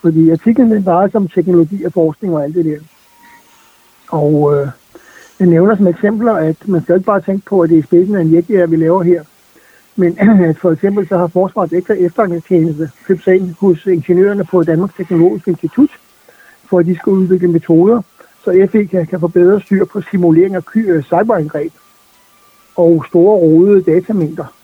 Fordi 0.00 0.30
artiklen 0.30 0.70
den 0.70 0.84
drejer 0.84 1.08
sig 1.08 1.16
om 1.16 1.28
teknologi 1.28 1.84
og 1.84 1.92
forskning 1.92 2.34
og 2.34 2.44
alt 2.44 2.54
det 2.54 2.64
der. 2.64 2.78
Og 4.08 4.54
øh, 4.54 4.68
jeg 5.40 5.48
nævner 5.48 5.76
som 5.76 5.86
eksempler, 5.86 6.32
at 6.32 6.68
man 6.68 6.82
skal 6.82 6.94
ikke 6.94 7.06
bare 7.06 7.20
tænke 7.20 7.44
på, 7.46 7.60
at 7.60 7.70
det 7.70 7.78
er 7.78 7.82
spidsen 7.82 8.16
af 8.16 8.20
en 8.20 8.34
jetjæger, 8.34 8.66
vi 8.66 8.76
laver 8.76 9.02
her. 9.02 9.22
Men 9.96 10.18
at 10.48 10.58
for 10.58 10.72
eksempel 10.72 11.08
så 11.08 11.18
har 11.18 11.26
Forsvarets 11.26 11.72
ekstra 11.72 11.94
efterretningstjeneste 11.94 12.90
købt 13.06 13.24
sig 13.24 13.36
ind 13.36 13.54
hos 13.60 13.86
ingeniørerne 13.86 14.44
på 14.44 14.62
Danmarks 14.62 14.94
Teknologiske 14.94 15.50
Institut, 15.50 15.90
for 16.64 16.78
at 16.78 16.86
de 16.86 16.96
skal 16.96 17.10
udvikle 17.10 17.48
metoder, 17.48 18.02
så 18.44 18.68
FE 18.72 18.86
kan, 18.86 19.06
kan 19.06 19.20
få 19.20 19.28
bedre 19.28 19.60
styr 19.60 19.84
på 19.84 20.00
simulering 20.10 20.54
af 20.54 20.62
øh, 20.74 21.02
cyberangreb 21.02 21.72
og 22.76 23.04
store 23.08 23.36
rodede 23.36 23.82
datamængder. 23.82 24.61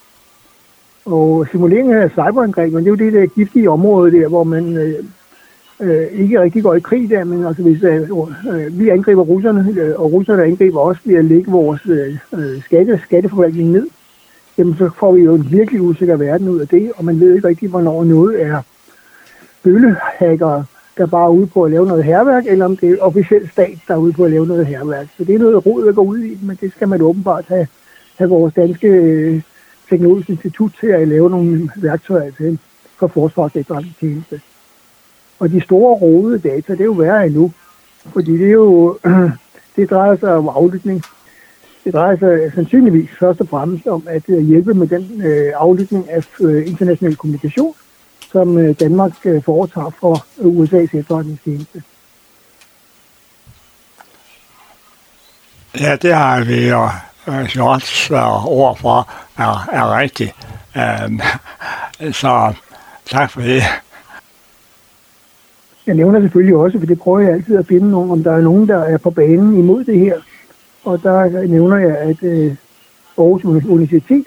Og 1.13 1.47
simuleringen 1.51 1.95
af 1.95 2.11
cyberangreb, 2.11 2.73
men 2.73 2.85
det 2.85 2.91
er 2.91 2.97
jo 2.97 3.05
det 3.05 3.13
der 3.13 3.27
giftige 3.27 3.71
område 3.71 4.13
der, 4.13 4.29
hvor 4.29 4.45
man 4.45 4.77
øh, 4.77 4.95
øh, 5.81 6.07
ikke 6.13 6.41
rigtig 6.41 6.63
går 6.63 6.75
i 6.75 6.81
krig 6.81 7.11
der, 7.11 7.25
men 7.25 7.47
altså 7.47 7.63
hvis 7.63 7.83
øh, 7.83 8.11
øh, 8.53 8.79
vi 8.79 8.89
angriber 8.89 9.23
russerne, 9.23 9.81
øh, 9.81 10.01
og 10.01 10.13
russerne 10.13 10.45
angriber 10.45 10.81
os 10.81 10.99
ved 11.05 11.15
at 11.15 11.25
lægge 11.25 11.51
vores 11.51 11.87
øh, 11.87 12.19
øh, 12.35 12.63
skatte, 12.63 13.01
skatteforvaltning 13.05 13.71
ned, 13.71 13.87
jamen 14.59 14.77
så 14.79 14.91
får 14.99 15.13
vi 15.13 15.23
jo 15.23 15.35
en 15.35 15.47
virkelig 15.51 15.83
usikker 15.83 16.17
verden 16.17 16.49
ud 16.49 16.61
af 16.61 16.69
det, 16.69 16.93
og 16.97 17.05
man 17.05 17.21
ved 17.21 17.35
ikke 17.35 17.49
rigtig, 17.49 17.69
hvornår 17.69 18.05
noget 18.05 18.43
er 18.43 18.63
bøllehackere, 19.63 20.65
der 20.99 21.07
bare 21.07 21.25
er 21.25 21.33
ude 21.33 21.47
på 21.47 21.65
at 21.65 21.71
lave 21.71 21.87
noget 21.87 22.05
herværk, 22.05 22.47
eller 22.47 22.65
om 22.65 22.77
det 22.77 22.91
er 22.91 22.97
officiel 23.01 23.49
stat, 23.53 23.79
der 23.89 23.95
er 23.95 23.99
ude 23.99 24.13
på 24.13 24.25
at 24.25 24.31
lave 24.31 24.47
noget 24.47 24.67
herværk. 24.67 25.07
Så 25.17 25.25
det 25.25 25.35
er 25.35 25.39
noget 25.39 25.67
råd 25.67 25.89
at 25.89 25.95
gå 25.95 26.03
ud 26.03 26.19
i, 26.19 26.39
men 26.43 26.59
det 26.61 26.73
skal 26.73 26.89
man 26.89 27.03
åbenbart 27.03 27.45
have, 27.49 27.67
have 28.17 28.31
vores 28.31 28.55
danske 28.55 28.89
øh, 28.89 29.41
Teknologisk 29.91 30.29
institut 30.29 30.73
til 30.81 30.87
at 30.87 31.09
lave 31.09 31.31
nogle 31.31 31.71
værktøjer 31.77 32.31
til 32.31 32.59
for 32.99 33.07
Forsvarets 33.07 33.57
efterretningstjeneste. 33.57 34.41
Og 35.39 35.51
de 35.51 35.61
store 35.61 35.95
rode 35.95 36.39
data, 36.39 36.73
det 36.73 36.81
er 36.81 36.85
jo 36.85 36.93
værre 36.93 37.27
endnu, 37.27 37.53
fordi 38.13 38.33
det 38.33 38.47
er 38.47 38.53
jo, 38.53 38.99
det 39.77 39.91
drejer 39.91 40.17
sig 40.17 40.35
om 40.35 40.49
aflytning. 40.49 41.03
Det 41.85 41.93
drejer 41.93 42.17
sig 42.17 42.53
sandsynligvis 42.55 43.11
først 43.19 43.41
og 43.41 43.49
fremmest 43.49 43.87
om 43.87 44.03
at 44.07 44.23
øh, 44.29 44.39
hjælpe 44.39 44.75
med 44.75 44.87
den 44.87 45.23
øh, 45.23 45.53
aflytning 45.57 46.11
af 46.11 46.25
øh, 46.41 46.69
international 46.69 47.17
kommunikation, 47.17 47.75
som 48.33 48.75
Danmark 48.75 49.13
foretager 49.45 49.91
for 50.01 50.15
USA's 50.39 50.99
efterretningstjeneste. 50.99 51.83
Ja, 55.81 55.97
det 55.97 56.15
har 56.15 56.45
vi 56.45 56.73
og 56.73 56.91
jo 57.37 57.47
Sjorts 57.47 58.11
ord 58.47 58.79
for 58.79 59.11
er, 59.37 59.69
er 59.73 59.99
rigtigt. 59.99 60.35
Øhm, 60.77 61.21
så 62.13 62.55
tak 63.07 63.31
for 63.31 63.41
det. 63.41 63.63
Jeg 65.87 65.95
nævner 65.95 66.21
selvfølgelig 66.21 66.57
også, 66.57 66.79
for 66.79 66.87
det 66.87 66.99
prøver 66.99 67.21
jeg 67.21 67.33
altid 67.33 67.57
at 67.57 67.67
finde 67.67 67.91
nogen, 67.91 68.11
om 68.11 68.23
der 68.23 68.33
er 68.33 68.41
nogen, 68.41 68.69
der 68.69 68.79
er 68.79 68.99
på 68.99 69.11
banen 69.11 69.59
imod 69.59 69.85
det 69.85 69.99
her. 69.99 70.15
Og 70.85 71.03
der 71.03 71.47
nævner 71.47 71.77
jeg, 71.77 71.97
at 71.97 72.23
øh, 72.23 72.55
Aarhus 73.19 73.45
Universitet, 73.45 74.27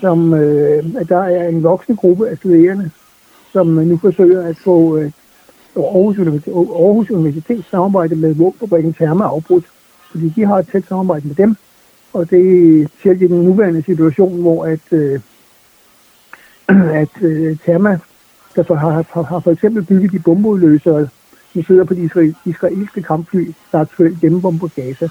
som 0.00 0.34
øh, 0.34 0.84
at 1.00 1.08
der 1.08 1.22
er 1.22 1.48
en 1.48 1.62
voksende 1.62 1.96
gruppe 1.96 2.28
af 2.28 2.36
studerende, 2.36 2.90
som 3.52 3.66
nu 3.66 3.96
forsøger 3.96 4.46
at 4.46 4.56
få 4.64 4.96
øh, 4.96 5.10
Aarhus, 5.76 6.18
Universitet, 6.18 6.52
Aarhus 6.52 7.10
Universitet 7.10 7.64
samarbejde 7.70 8.14
med 8.14 8.34
våbenfabrikken 8.34 8.94
Therma 8.94 9.24
afbrudt. 9.24 9.64
Fordi 10.10 10.28
de 10.36 10.46
har 10.46 10.58
et 10.58 10.68
tæt 10.72 10.84
samarbejde 10.88 11.28
med 11.28 11.34
dem. 11.34 11.56
Og 12.12 12.30
det 12.30 12.40
er 12.40 12.86
selv 13.02 13.22
i 13.22 13.26
den 13.26 13.42
nuværende 13.42 13.82
situation, 13.82 14.40
hvor 14.40 14.64
at, 14.64 14.92
øh, 14.92 15.20
at 17.02 17.22
øh, 17.22 17.58
Therma 17.58 17.98
der 18.56 18.62
for, 18.62 18.74
har, 18.74 19.04
har, 19.10 19.22
har 19.22 19.40
for 19.40 19.50
eksempel 19.50 19.84
bygget 19.84 20.12
de 20.12 20.18
bombeudløsere, 20.18 21.08
som 21.52 21.62
sidder 21.62 21.84
på 21.84 21.94
de 21.94 22.10
israelske 22.44 23.02
kampfly, 23.02 23.52
der 23.72 23.78
aktuelt 23.78 24.20
gennembomber 24.20 24.68
Gaza. 24.68 25.08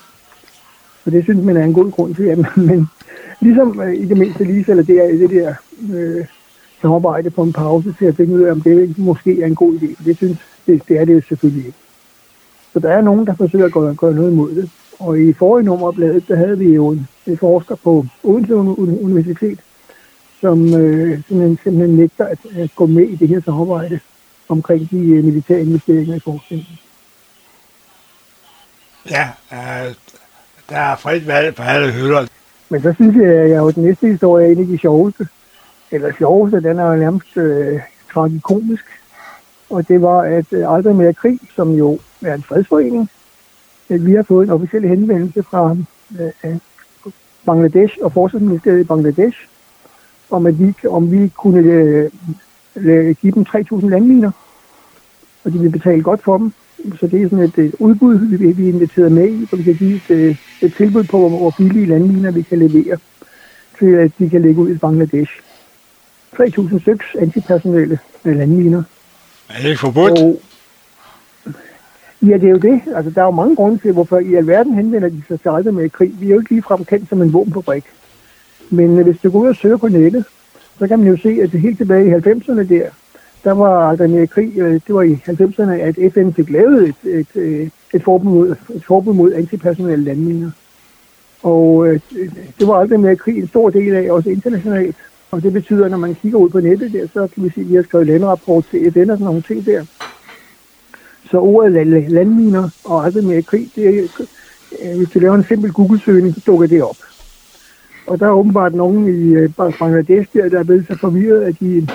Og 1.05 1.11
det 1.11 1.23
synes 1.23 1.45
man 1.45 1.57
er 1.57 1.63
en 1.63 1.73
god 1.73 1.91
grund 1.91 2.15
til, 2.15 2.23
at 2.23 2.37
man, 2.37 2.51
men 2.69 2.87
ligesom 3.39 3.81
øh, 3.81 3.95
i 3.95 4.05
det 4.05 4.17
mindste 4.17 4.43
lige 4.43 4.65
eller 4.67 4.83
det, 4.83 4.97
er, 4.97 5.07
det 5.07 5.29
der 5.29 5.53
øh, 5.93 6.25
samarbejde 6.81 7.29
på 7.29 7.43
en 7.43 7.53
pause 7.53 7.95
til 7.99 8.05
at 8.05 8.15
finde 8.15 8.35
ud 8.35 8.41
af, 8.41 8.51
om 8.51 8.61
det 8.61 8.97
måske 8.97 9.41
er 9.41 9.45
en 9.45 9.55
god 9.55 9.73
idé. 9.73 10.05
Det 10.05 10.17
synes 10.17 10.37
det, 10.67 10.81
det 10.87 10.99
er 10.99 11.05
det 11.05 11.23
selvfølgelig 11.27 11.65
ikke. 11.65 11.77
Så 12.73 12.79
der 12.79 12.89
er 12.89 13.01
nogen, 13.01 13.27
der 13.27 13.35
forsøger 13.35 13.65
at 13.65 13.71
gøre, 13.71 13.95
gøre 13.95 14.13
noget 14.13 14.31
imod 14.31 14.55
det. 14.55 14.69
Og 15.01 15.19
i 15.19 15.33
forrige 15.33 15.65
nummer 15.65 15.87
af 15.87 15.95
bladet, 15.95 16.27
der 16.27 16.35
havde 16.35 16.57
vi 16.57 16.73
jo 16.73 16.89
en, 16.89 17.07
en 17.27 17.37
forsker 17.37 17.75
på 17.75 18.05
Odense 18.23 18.55
Universitet, 18.55 19.59
som 20.41 20.73
øh, 20.75 21.23
simpelthen, 21.27 21.59
simpelthen 21.63 21.97
nægter 21.97 22.25
at, 22.25 22.39
at 22.55 22.69
gå 22.75 22.85
med 22.85 23.03
i 23.03 23.15
det 23.15 23.27
her 23.27 23.41
samarbejde 23.41 23.99
omkring 24.49 24.91
de 24.91 24.97
øh, 24.97 25.23
militære 25.23 25.61
investeringer 25.61 26.15
i 26.15 26.19
forskningen. 26.19 26.67
Ja, 29.09 29.29
øh, 29.51 29.95
der 30.69 30.77
er 30.77 30.95
frit 30.95 31.27
valg 31.27 31.55
på 31.55 31.63
alle 31.63 31.91
hylder. 31.91 32.27
Men 32.69 32.81
så 32.81 32.93
synes 32.93 33.15
jeg, 33.15 33.25
at 33.25 33.49
jeg 33.49 33.57
jo 33.57 33.71
den 33.71 33.83
næste 33.83 34.07
historie 34.07 34.47
er 34.47 34.51
en 34.51 34.59
af 34.59 34.67
de 34.67 34.77
sjoveste. 34.77 35.27
Eller 35.91 36.11
sjoveste, 36.17 36.61
den 36.61 36.79
er 36.79 36.85
jo 36.85 36.95
nærmest 36.95 37.37
øh, 37.37 37.79
tragikomisk. 38.13 38.85
Og 39.69 39.87
det 39.87 40.01
var, 40.01 40.21
at 40.21 40.45
øh, 40.51 40.73
Aldrig 40.73 40.95
mere 40.95 41.13
krig, 41.13 41.39
som 41.55 41.71
jo 41.71 41.99
er 42.21 42.33
en 42.33 42.43
fredsforening, 42.43 43.09
vi 43.99 44.13
har 44.13 44.23
fået 44.23 44.43
en 44.43 44.53
officiel 44.53 44.87
henvendelse 44.87 45.43
fra 45.43 45.75
øh, 46.19 46.57
Bangladesh 47.45 47.97
og 48.01 48.13
Forsvarsministeriet 48.13 48.79
i 48.79 48.83
Bangladesh, 48.83 49.37
om, 50.29 50.45
at 50.45 50.59
vi, 50.59 50.73
om 50.89 51.11
vi 51.11 51.27
kunne 51.27 51.59
øh, 52.75 53.15
give 53.21 53.33
dem 53.33 53.45
3.000 53.49 53.89
landminer, 53.89 54.31
og 55.43 55.53
de 55.53 55.59
vil 55.59 55.69
betale 55.69 56.03
godt 56.03 56.23
for 56.23 56.37
dem. 56.37 56.53
Så 56.99 57.07
det 57.07 57.21
er 57.21 57.29
sådan 57.29 57.45
et, 57.45 57.57
et 57.57 57.75
udbud, 57.79 58.37
vi, 58.37 58.51
vi 58.51 58.63
er 58.63 58.73
inviteret 58.73 59.11
med 59.11 59.29
i, 59.29 59.45
hvor 59.49 59.57
vi 59.57 59.63
kan 59.63 59.75
give 59.75 59.95
et, 59.95 60.09
øh, 60.09 60.35
et 60.61 60.73
tilbud 60.73 61.03
på, 61.03 61.29
hvor 61.29 61.53
billige 61.57 61.85
landminer 61.85 62.31
vi 62.31 62.41
kan 62.41 62.59
levere 62.59 62.97
til, 63.79 63.85
at 63.85 64.11
de 64.19 64.29
kan 64.29 64.41
lægge 64.41 64.61
ud 64.61 64.69
i 64.69 64.77
Bangladesh. 64.77 65.31
3.000 66.39 66.81
styks 66.81 67.05
antipersonelle 67.19 67.99
landminer. 68.23 68.83
Er 69.49 69.61
det 69.61 69.69
ikke 69.69 69.79
forbudt? 69.79 70.19
Og, 70.19 70.41
ja, 72.21 72.33
det 72.37 72.43
er 72.43 72.49
jo 72.49 72.57
det. 72.57 72.81
Altså, 72.95 73.11
der 73.11 73.21
er 73.21 73.25
jo 73.25 73.31
mange 73.31 73.55
grunde 73.55 73.77
til, 73.77 73.91
hvorfor 73.91 74.19
i 74.19 74.35
alverden 74.35 74.73
henvender 74.73 75.09
de 75.09 75.21
sig 75.27 75.41
til 75.41 75.49
aldrig 75.49 75.73
med 75.73 75.89
krig. 75.89 76.13
Vi 76.19 76.25
er 76.25 76.29
jo 76.29 76.39
ikke 76.39 76.51
ligefrem 76.51 76.85
kendt 76.85 77.09
som 77.09 77.21
en 77.21 77.33
våbenfabrik. 77.33 77.83
Men 78.69 78.99
øh, 78.99 79.05
hvis 79.05 79.19
du 79.23 79.31
går 79.31 79.39
ud 79.39 79.47
og 79.47 79.55
søger 79.55 79.77
på 79.77 79.87
nettet, 79.87 80.25
så 80.79 80.87
kan 80.87 80.99
man 80.99 81.07
jo 81.07 81.17
se, 81.17 81.29
at 81.43 81.51
det 81.51 81.59
helt 81.59 81.77
tilbage 81.77 82.07
i 82.07 82.13
90'erne 82.13 82.69
der, 82.69 82.85
der 83.43 83.51
var 83.51 83.89
aldrig 83.89 84.09
mere 84.09 84.27
krig, 84.27 84.57
øh, 84.57 84.73
det 84.73 84.95
var 84.95 85.01
i 85.01 85.13
90'erne, 85.13 85.71
at 85.71 86.13
FN 86.13 86.31
fik 86.31 86.49
lavet 86.49 86.89
et, 86.89 86.95
et, 87.03 87.35
et, 87.35 87.71
et, 87.93 88.03
forbud, 88.03 88.31
mod, 88.31 88.55
et 88.75 88.85
forbud 88.85 89.13
mod 89.13 89.33
antipersonelle 89.33 90.05
landminer. 90.05 90.51
Og 91.43 91.87
øh, 91.87 91.99
det 92.59 92.67
var 92.67 92.73
aldrig 92.73 92.99
mere 92.99 93.15
krig 93.15 93.37
en 93.37 93.47
stor 93.47 93.69
del 93.69 93.95
af, 93.95 94.11
også 94.11 94.29
internationalt. 94.29 94.95
Og 95.31 95.43
det 95.43 95.53
betyder, 95.53 95.85
at 95.85 95.91
når 95.91 95.97
man 95.97 96.15
kigger 96.15 96.39
ud 96.39 96.49
på 96.49 96.59
nettet 96.59 96.93
der, 96.93 97.07
så 97.13 97.27
kan 97.33 97.43
vi 97.43 97.49
se, 97.49 97.61
at 97.61 97.69
vi 97.69 97.75
har 97.75 97.83
skrevet 97.83 98.07
landrapport 98.07 98.65
til 98.71 98.91
FN 98.91 98.99
og 99.09 99.17
sådan 99.17 99.25
nogle 99.25 99.41
ting 99.41 99.65
der. 99.65 99.85
Så 101.31 101.39
ordet 101.39 101.87
landminer 101.87 102.69
og 102.83 103.05
aldrig 103.05 103.23
mere 103.23 103.41
krig, 103.41 103.69
det 103.75 103.99
er, 103.99 104.07
øh, 104.81 104.97
hvis 104.97 105.09
du 105.09 105.19
laver 105.19 105.35
en 105.35 105.43
simpel 105.43 105.71
Google-søgning, 105.71 106.35
så 106.35 106.41
dukker 106.45 106.67
det 106.67 106.83
op. 106.83 106.97
Og 108.07 108.19
der 108.19 108.25
er 108.25 108.31
åbenbart 108.31 108.73
nogen 108.73 109.07
i 109.07 109.33
øh, 109.33 109.49
Bangladesh, 109.55 110.29
der, 110.33 110.49
der 110.49 110.59
er 110.59 110.63
blevet 110.63 110.87
så 110.87 110.97
forvirret, 110.97 111.41
at 111.41 111.55
de 111.59 111.87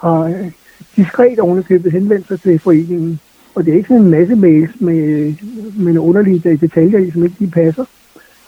har 0.00 0.20
øh, 0.20 0.50
diskret 0.96 1.38
ovenikøbet 1.38 1.92
henvendt 1.92 2.28
sig 2.28 2.40
til 2.40 2.58
foreningen. 2.58 3.20
Og 3.54 3.64
det 3.64 3.72
er 3.72 3.76
ikke 3.76 3.88
sådan 3.88 4.02
en 4.02 4.10
masse 4.10 4.34
mails 4.34 4.70
med, 4.80 5.34
med 5.76 5.92
nogle 5.92 6.00
underlige 6.00 6.56
detaljer 6.56 6.98
i, 6.98 7.10
som 7.10 7.24
ikke 7.24 7.36
de 7.38 7.50
passer. 7.50 7.84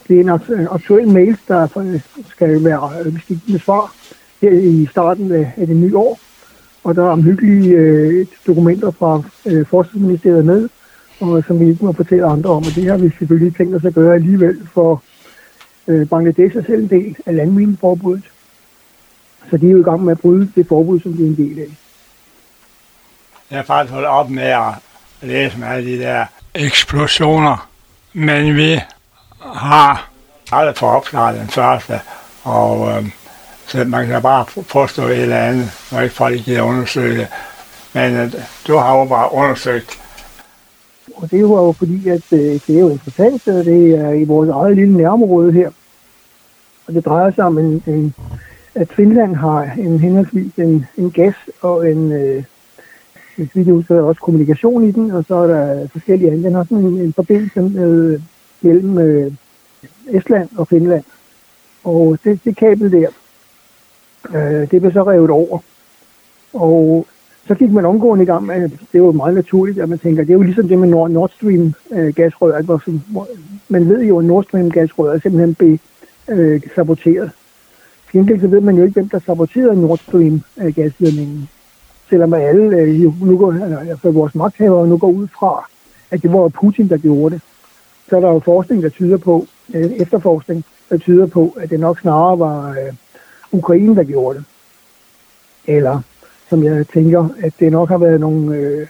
Det 0.07 0.19
er 0.19 0.21
en 0.21 0.67
aktuel 0.71 1.07
mail, 1.07 1.37
der 1.47 1.67
skal 2.27 2.63
være 2.63 3.11
bestigende 3.11 3.59
svar 3.59 3.95
her 4.41 4.51
i 4.51 4.87
starten 4.91 5.31
af 5.31 5.67
det 5.67 5.75
nye 5.75 5.97
år. 5.97 6.19
Og 6.85 6.95
der 6.95 7.03
er 7.03 7.09
omhyggelige 7.09 7.69
øh, 7.69 8.25
dokumenter 8.47 8.91
fra 8.91 9.21
øh, 9.45 9.65
Forsvarsministeriet 9.65 10.45
med, 10.45 10.69
og 11.19 11.43
som 11.47 11.59
vi 11.59 11.69
ikke 11.69 11.85
må 11.85 11.91
fortælle 11.91 12.25
andre 12.25 12.49
om. 12.49 12.57
Og 12.57 12.75
det 12.75 12.85
har 12.85 12.97
vi 12.97 13.11
selvfølgelig 13.19 13.55
tænkt 13.55 13.75
os 13.75 13.85
at 13.85 13.93
gøre 13.93 14.15
alligevel 14.15 14.67
for 14.73 15.03
Øh, 15.87 16.07
Bangladesh 16.07 16.57
er 16.57 16.61
selv 16.61 16.83
en 16.83 16.89
del 16.89 17.15
af 17.25 17.35
landmineforbuddet, 17.35 18.23
så 19.49 19.57
de 19.57 19.67
er 19.67 19.71
jo 19.71 19.79
i 19.79 19.83
gang 19.83 20.03
med 20.03 20.11
at 20.11 20.19
bryde 20.19 20.51
det 20.55 20.67
forbud, 20.67 20.99
som 20.99 21.13
de 21.13 21.23
er 21.23 21.27
en 21.27 21.37
del 21.37 21.59
af. 21.59 21.67
Jeg 23.51 23.57
har 23.57 23.63
faktisk 23.63 23.93
holdt 23.93 24.07
op 24.07 24.29
med 24.29 24.43
at 24.43 24.73
læse 25.21 25.57
med 25.57 25.67
alle 25.67 25.91
de 25.91 25.99
der 25.99 26.25
eksplosioner, 26.55 27.69
men 28.13 28.55
vi 28.55 28.79
har 29.41 30.09
aldrig 30.51 30.77
fået 30.77 30.91
opklaret 30.91 31.39
den 31.39 31.47
første, 31.47 31.99
og 32.43 32.89
øh, 32.89 33.09
så 33.67 33.83
man 33.83 34.07
kan 34.07 34.21
bare 34.21 34.45
påstå 34.69 35.07
et 35.07 35.21
eller 35.21 35.37
andet, 35.37 35.71
når 35.91 36.01
ikke 36.01 36.15
folk 36.15 36.39
gider 36.39 36.61
undersøge 36.61 37.17
det. 37.17 37.27
Men 37.93 38.15
øh, 38.15 38.33
du 38.67 38.77
har 38.77 38.97
jo 38.97 39.05
bare 39.05 39.33
undersøgt 39.33 39.99
og 41.15 41.31
det 41.31 41.49
var 41.49 41.63
jo 41.63 41.71
fordi, 41.71 42.09
at 42.09 42.33
øh, 42.33 42.39
det 42.39 42.69
er 42.69 42.79
jo 42.79 42.89
interessant, 42.89 43.47
at 43.47 43.65
det 43.65 43.95
er 43.95 44.09
i 44.09 44.23
vores 44.23 44.49
eget 44.49 44.75
lille 44.75 44.97
nærområde 44.97 45.51
her. 45.51 45.71
Og 46.87 46.93
det 46.93 47.05
drejer 47.05 47.31
sig 47.31 47.45
om, 47.45 47.57
en, 47.57 47.83
en, 47.87 48.13
at 48.75 48.93
Finland 48.93 49.35
har 49.35 49.61
en 49.63 49.99
henholdsvis 49.99 50.53
en, 50.57 50.85
en 50.97 51.11
gas 51.11 51.35
og 51.61 51.91
en, 51.91 52.11
øh, 52.11 52.43
hvis 53.35 53.49
vi 53.53 53.63
husker, 53.63 54.01
også 54.01 54.21
kommunikation 54.21 54.87
i 54.89 54.91
den, 54.91 55.11
og 55.11 55.25
så 55.27 55.35
er 55.35 55.47
der 55.47 55.87
forskellige 55.87 56.31
andre. 56.31 56.43
Den 56.43 56.55
har 56.55 56.63
sådan 56.63 56.77
en, 56.77 57.01
en 57.01 57.13
forbindelse 57.13 57.61
med, 57.61 58.13
øh, 58.13 58.21
mellem 58.61 58.97
øh, 58.97 59.31
Estland 60.07 60.49
og 60.57 60.67
Finland. 60.67 61.03
Og 61.83 62.17
det, 62.23 62.39
det 62.45 62.57
kabel 62.57 62.91
der, 62.91 63.07
øh, 64.35 64.71
det 64.71 64.81
blev 64.81 64.91
så 64.91 65.03
revet 65.03 65.29
over. 65.29 65.59
Og 66.53 67.07
så 67.47 67.55
gik 67.55 67.71
man 67.71 67.85
omgående 67.85 68.23
i 68.23 68.27
gang 68.27 68.45
med, 68.45 68.69
det 68.93 69.03
var 69.03 69.11
meget 69.11 69.35
naturligt, 69.35 69.79
at 69.79 69.89
man 69.89 69.99
tænker, 69.99 70.23
det 70.23 70.29
er 70.29 70.37
jo 70.37 70.41
ligesom 70.41 70.67
det 70.67 70.79
med 70.79 70.87
Nord, 70.87 71.11
Nord 71.11 71.29
Stream 71.29 71.73
øh, 71.91 72.13
gasrør, 72.13 72.61
hvor, 72.61 73.27
man 73.69 73.89
ved 73.89 74.03
jo, 74.03 74.19
at 74.19 74.25
Nord 74.25 74.43
Stream 74.43 74.71
gasrøret 74.71 75.21
simpelthen 75.21 75.55
blev 75.55 75.77
øh, 76.27 76.61
saboteret. 76.75 77.31
Til 78.11 78.39
så 78.41 78.47
ved 78.47 78.61
man 78.61 78.75
jo 78.75 78.83
ikke, 78.83 78.93
hvem 78.93 79.09
der 79.09 79.19
saboterede 79.19 79.81
Nord 79.81 79.97
Stream 79.97 80.41
øh, 80.57 80.75
gasledningen. 80.75 81.49
Selvom 82.09 82.33
alle 82.33 82.77
øh, 82.77 83.21
nu 83.21 83.37
går, 83.37 83.53
altså 83.89 84.11
vores 84.11 84.35
magthavere 84.35 84.87
nu 84.87 84.97
går 84.97 85.07
ud 85.07 85.27
fra, 85.39 85.65
at 86.11 86.21
det 86.21 86.33
var 86.33 86.47
Putin, 86.47 86.89
der 86.89 86.97
gjorde 86.97 87.35
det. 87.35 87.41
Så 88.09 88.15
er 88.15 88.19
der 88.19 88.29
jo 88.29 88.39
forskning, 88.39 88.83
der 88.83 88.89
tyder 88.89 89.17
på, 89.17 89.45
øh, 89.73 89.91
efterforskning, 89.91 90.63
der 90.89 90.97
tyder 90.97 91.25
på, 91.25 91.57
at 91.59 91.69
det 91.69 91.79
nok 91.79 91.99
snarere 91.99 92.39
var 92.39 92.69
øh, 92.69 92.93
Ukraine, 93.51 93.95
der 93.95 94.03
gjorde 94.03 94.37
det. 94.37 94.45
Eller, 95.67 96.01
som 96.49 96.63
jeg 96.63 96.87
tænker, 96.87 97.29
at 97.39 97.53
det 97.59 97.71
nok 97.71 97.89
har 97.89 97.97
været 97.97 98.19
nogle 98.19 98.55
øh, 98.55 98.87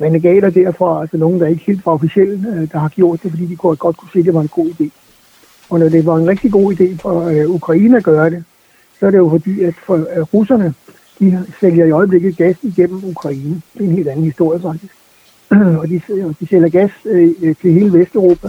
renegater 0.00 0.50
derfra, 0.50 1.00
altså 1.00 1.16
nogen, 1.16 1.40
der 1.40 1.46
ikke 1.46 1.64
helt 1.66 1.86
var 1.86 1.92
officielle, 1.92 2.48
øh, 2.48 2.72
der 2.72 2.78
har 2.78 2.88
gjort 2.88 3.22
det, 3.22 3.30
fordi 3.30 3.46
de 3.46 3.56
godt 3.56 3.96
kunne 3.96 4.08
se, 4.12 4.18
at 4.18 4.24
det 4.24 4.34
var 4.34 4.40
en 4.40 4.48
god 4.48 4.66
idé. 4.66 4.88
Og 5.70 5.78
når 5.78 5.88
det 5.88 6.06
var 6.06 6.16
en 6.16 6.28
rigtig 6.28 6.52
god 6.52 6.74
idé 6.74 6.96
for 6.96 7.20
øh, 7.20 7.50
Ukraine 7.50 7.96
at 7.96 8.04
gøre 8.04 8.30
det, 8.30 8.44
så 9.00 9.06
er 9.06 9.10
det 9.10 9.18
jo 9.18 9.28
fordi, 9.28 9.62
at 9.62 9.74
for, 9.86 9.94
øh, 9.94 10.22
russerne, 10.34 10.74
de 11.18 11.46
sælger 11.60 11.84
i 11.84 11.90
øjeblikket 11.90 12.36
gas 12.36 12.56
igennem 12.62 13.04
Ukraine. 13.04 13.62
Det 13.74 13.80
er 13.80 13.84
en 13.84 13.96
helt 13.96 14.08
anden 14.08 14.24
historie 14.24 14.60
faktisk. 14.60 14.94
og 15.80 15.88
de, 15.88 16.00
de 16.40 16.46
sælger 16.46 16.68
gas 16.68 16.90
øh, 17.04 17.30
øh, 17.42 17.56
til 17.56 17.72
hele 17.72 17.92
Vesteuropa, 17.98 18.48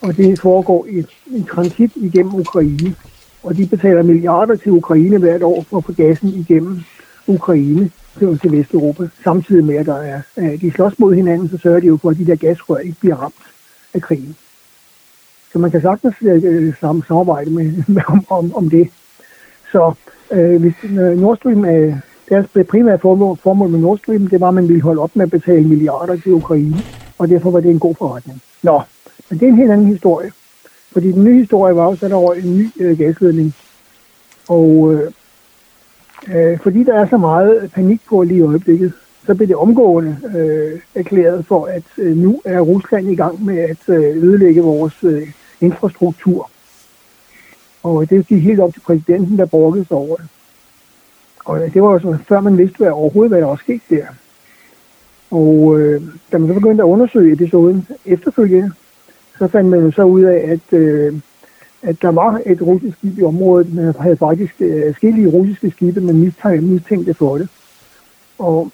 og 0.00 0.16
det 0.16 0.40
foregår 0.40 0.86
i 0.86 1.04
en 1.36 1.44
transit 1.44 1.92
igennem 1.96 2.34
Ukraine. 2.34 2.94
Og 3.42 3.56
de 3.56 3.66
betaler 3.66 4.02
milliarder 4.02 4.56
til 4.56 4.72
Ukraine 4.72 5.18
hvert 5.18 5.42
år 5.42 5.64
for 5.70 5.76
at 5.76 5.84
få 5.84 5.92
gassen 5.92 6.28
igennem 6.28 6.80
Ukraine 7.26 7.90
til, 8.18 8.52
Vesteuropa, 8.52 9.08
samtidig 9.24 9.64
med, 9.64 9.74
at 9.74 9.86
der 9.86 9.96
er, 9.96 10.20
de 10.36 10.70
slås 10.70 10.98
mod 10.98 11.14
hinanden, 11.14 11.48
så 11.48 11.58
sørger 11.58 11.80
de 11.80 11.86
jo 11.86 11.96
for, 11.96 12.10
at 12.10 12.16
de 12.16 12.26
der 12.26 12.36
gasrør 12.36 12.76
ikke 12.76 13.00
bliver 13.00 13.16
ramt 13.16 13.34
af 13.94 14.02
krigen. 14.02 14.36
Så 15.52 15.58
man 15.58 15.70
kan 15.70 15.82
sagtens 15.82 16.14
øh, 16.22 16.74
samarbejde 16.80 17.50
med, 17.50 17.72
med 17.94 18.02
om, 18.06 18.24
om, 18.30 18.54
om 18.54 18.70
det. 18.70 18.88
Så 19.72 19.92
øh, 20.30 20.60
hvis 20.60 20.74
øh, 20.84 21.20
Nord 21.20 21.36
Stream, 21.36 21.64
øh, 21.64 21.96
deres 22.28 22.46
primære 22.68 22.98
formål, 22.98 23.36
formål 23.36 23.68
med 23.68 23.80
Nord 23.80 23.98
Stream, 23.98 24.26
det 24.26 24.40
var, 24.40 24.48
at 24.48 24.54
man 24.54 24.68
ville 24.68 24.82
holde 24.82 25.02
op 25.02 25.16
med 25.16 25.24
at 25.24 25.30
betale 25.30 25.68
milliarder 25.68 26.16
til 26.16 26.32
Ukraine, 26.32 26.76
og 27.18 27.28
derfor 27.28 27.50
var 27.50 27.60
det 27.60 27.70
en 27.70 27.78
god 27.78 27.94
forretning. 27.94 28.42
Nå, 28.62 28.82
men 29.30 29.38
det 29.38 29.46
er 29.46 29.52
en 29.52 29.58
helt 29.58 29.70
anden 29.70 29.86
historie. 29.86 30.32
Fordi 30.92 31.12
den 31.12 31.24
nye 31.24 31.38
historie 31.38 31.76
var 31.76 31.86
også, 31.86 32.04
at 32.06 32.10
der 32.10 32.16
var 32.16 32.32
en 32.32 32.58
ny 32.58 32.70
øh, 32.80 32.98
gasledning. 32.98 33.54
Og 34.48 34.94
øh, 34.94 35.12
øh, 36.34 36.58
fordi 36.58 36.84
der 36.84 36.94
er 36.94 37.08
så 37.08 37.16
meget 37.16 37.70
panik 37.74 38.00
på 38.08 38.22
lige 38.22 38.38
i 38.38 38.42
øjeblikket, 38.42 38.92
så 39.26 39.34
blev 39.34 39.48
det 39.48 39.56
omgående 39.56 40.16
øh, 40.36 40.80
erklæret 40.94 41.46
for, 41.46 41.66
at 41.66 41.82
øh, 41.98 42.16
nu 42.16 42.40
er 42.44 42.60
Rusland 42.60 43.10
i 43.10 43.14
gang 43.14 43.44
med 43.44 43.58
at 43.58 43.88
øh, 43.88 44.16
ødelægge 44.16 44.62
vores 44.62 45.04
øh, 45.04 45.32
infrastruktur. 45.60 46.50
Og 47.82 48.10
det 48.10 48.26
gik 48.26 48.42
helt 48.42 48.60
op 48.60 48.72
til 48.72 48.80
præsidenten, 48.80 49.38
der 49.38 49.46
brokkede 49.46 49.84
sig 49.84 49.96
over 49.96 50.16
det. 50.16 50.26
Og 51.44 51.64
øh, 51.64 51.74
det 51.74 51.82
var 51.82 51.92
jo 51.92 51.98
så, 51.98 52.18
før 52.28 52.40
man 52.40 52.58
vidste 52.58 52.76
hvad, 52.76 52.88
overhovedet, 52.88 53.30
hvad 53.30 53.40
der 53.40 53.46
var 53.46 53.56
sket 53.56 53.82
der. 53.90 54.06
Og 55.30 55.80
øh, 55.80 56.02
da 56.32 56.38
man 56.38 56.48
så 56.48 56.54
begyndte 56.54 56.82
at 56.82 56.88
undersøge 56.88 57.32
episoden 57.32 57.86
efterfølgende, 58.04 58.72
så 59.38 59.48
fandt 59.48 59.70
man 59.70 59.80
jo 59.80 59.90
så 59.90 60.02
ud 60.02 60.22
af, 60.22 60.44
at, 60.48 60.78
øh, 60.78 61.14
at 61.82 62.02
der 62.02 62.08
var 62.08 62.40
et 62.46 62.62
russisk 62.62 62.98
skib 62.98 63.18
i 63.18 63.22
området. 63.22 63.74
Man 63.74 63.94
havde 64.00 64.16
faktisk 64.16 64.54
øh, 64.60 64.92
forskellige 64.92 65.28
russiske 65.28 65.70
skibe, 65.70 66.00
man 66.00 66.32
mistænkte 66.60 67.14
for 67.14 67.38
det. 67.38 67.48
Og 68.38 68.72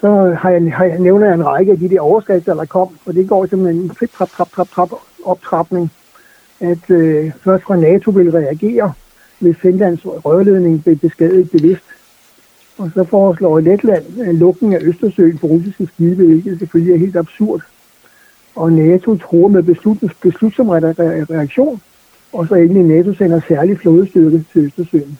så 0.00 0.36
har 0.38 0.50
jeg, 0.50 0.72
har 0.74 0.84
jeg 0.84 0.98
nævnt 0.98 1.24
en 1.24 1.46
række 1.46 1.72
af 1.72 1.78
de 1.78 1.88
der 1.88 2.00
overskrifter, 2.00 2.54
der 2.54 2.64
kom, 2.64 2.88
og 3.06 3.14
det 3.14 3.28
går 3.28 3.46
simpelthen 3.46 3.82
en 3.82 3.88
trip, 3.88 4.12
trap, 4.12 4.30
trap, 4.30 4.50
trap, 4.50 4.68
trap, 4.68 4.90
optrapning, 5.24 5.92
at 6.60 6.90
øh, 6.90 7.32
først 7.44 7.64
fra 7.64 7.76
NATO 7.76 8.10
vil 8.10 8.30
reagere, 8.30 8.92
hvis 9.38 9.56
Finlands 9.56 10.06
rørledning 10.06 10.84
blev 10.84 10.96
beskadiget 10.96 11.50
bevidst. 11.50 11.84
Og 12.78 12.90
så 12.94 13.04
foreslår 13.04 13.60
Letland 13.60 14.04
en 14.18 14.36
lukning 14.36 14.74
af 14.74 14.78
Østersøen 14.82 15.38
for 15.38 15.48
russiske 15.48 15.86
skibe, 15.86 16.24
hvilket 16.24 16.58
selvfølgelig 16.58 16.94
er 16.94 16.98
helt 16.98 17.16
absurd. 17.16 17.62
Og 18.58 18.72
NATO 18.72 19.16
tror 19.16 19.48
med 19.48 19.62
beslutsom 20.22 20.68
reaktion, 20.68 21.80
og 22.32 22.48
så 22.48 22.54
endelig 22.54 22.84
NATO 22.84 23.12
sender 23.12 23.40
særlig 23.48 23.78
flådestyrke 23.78 24.44
til 24.52 24.64
Østersøen. 24.64 25.18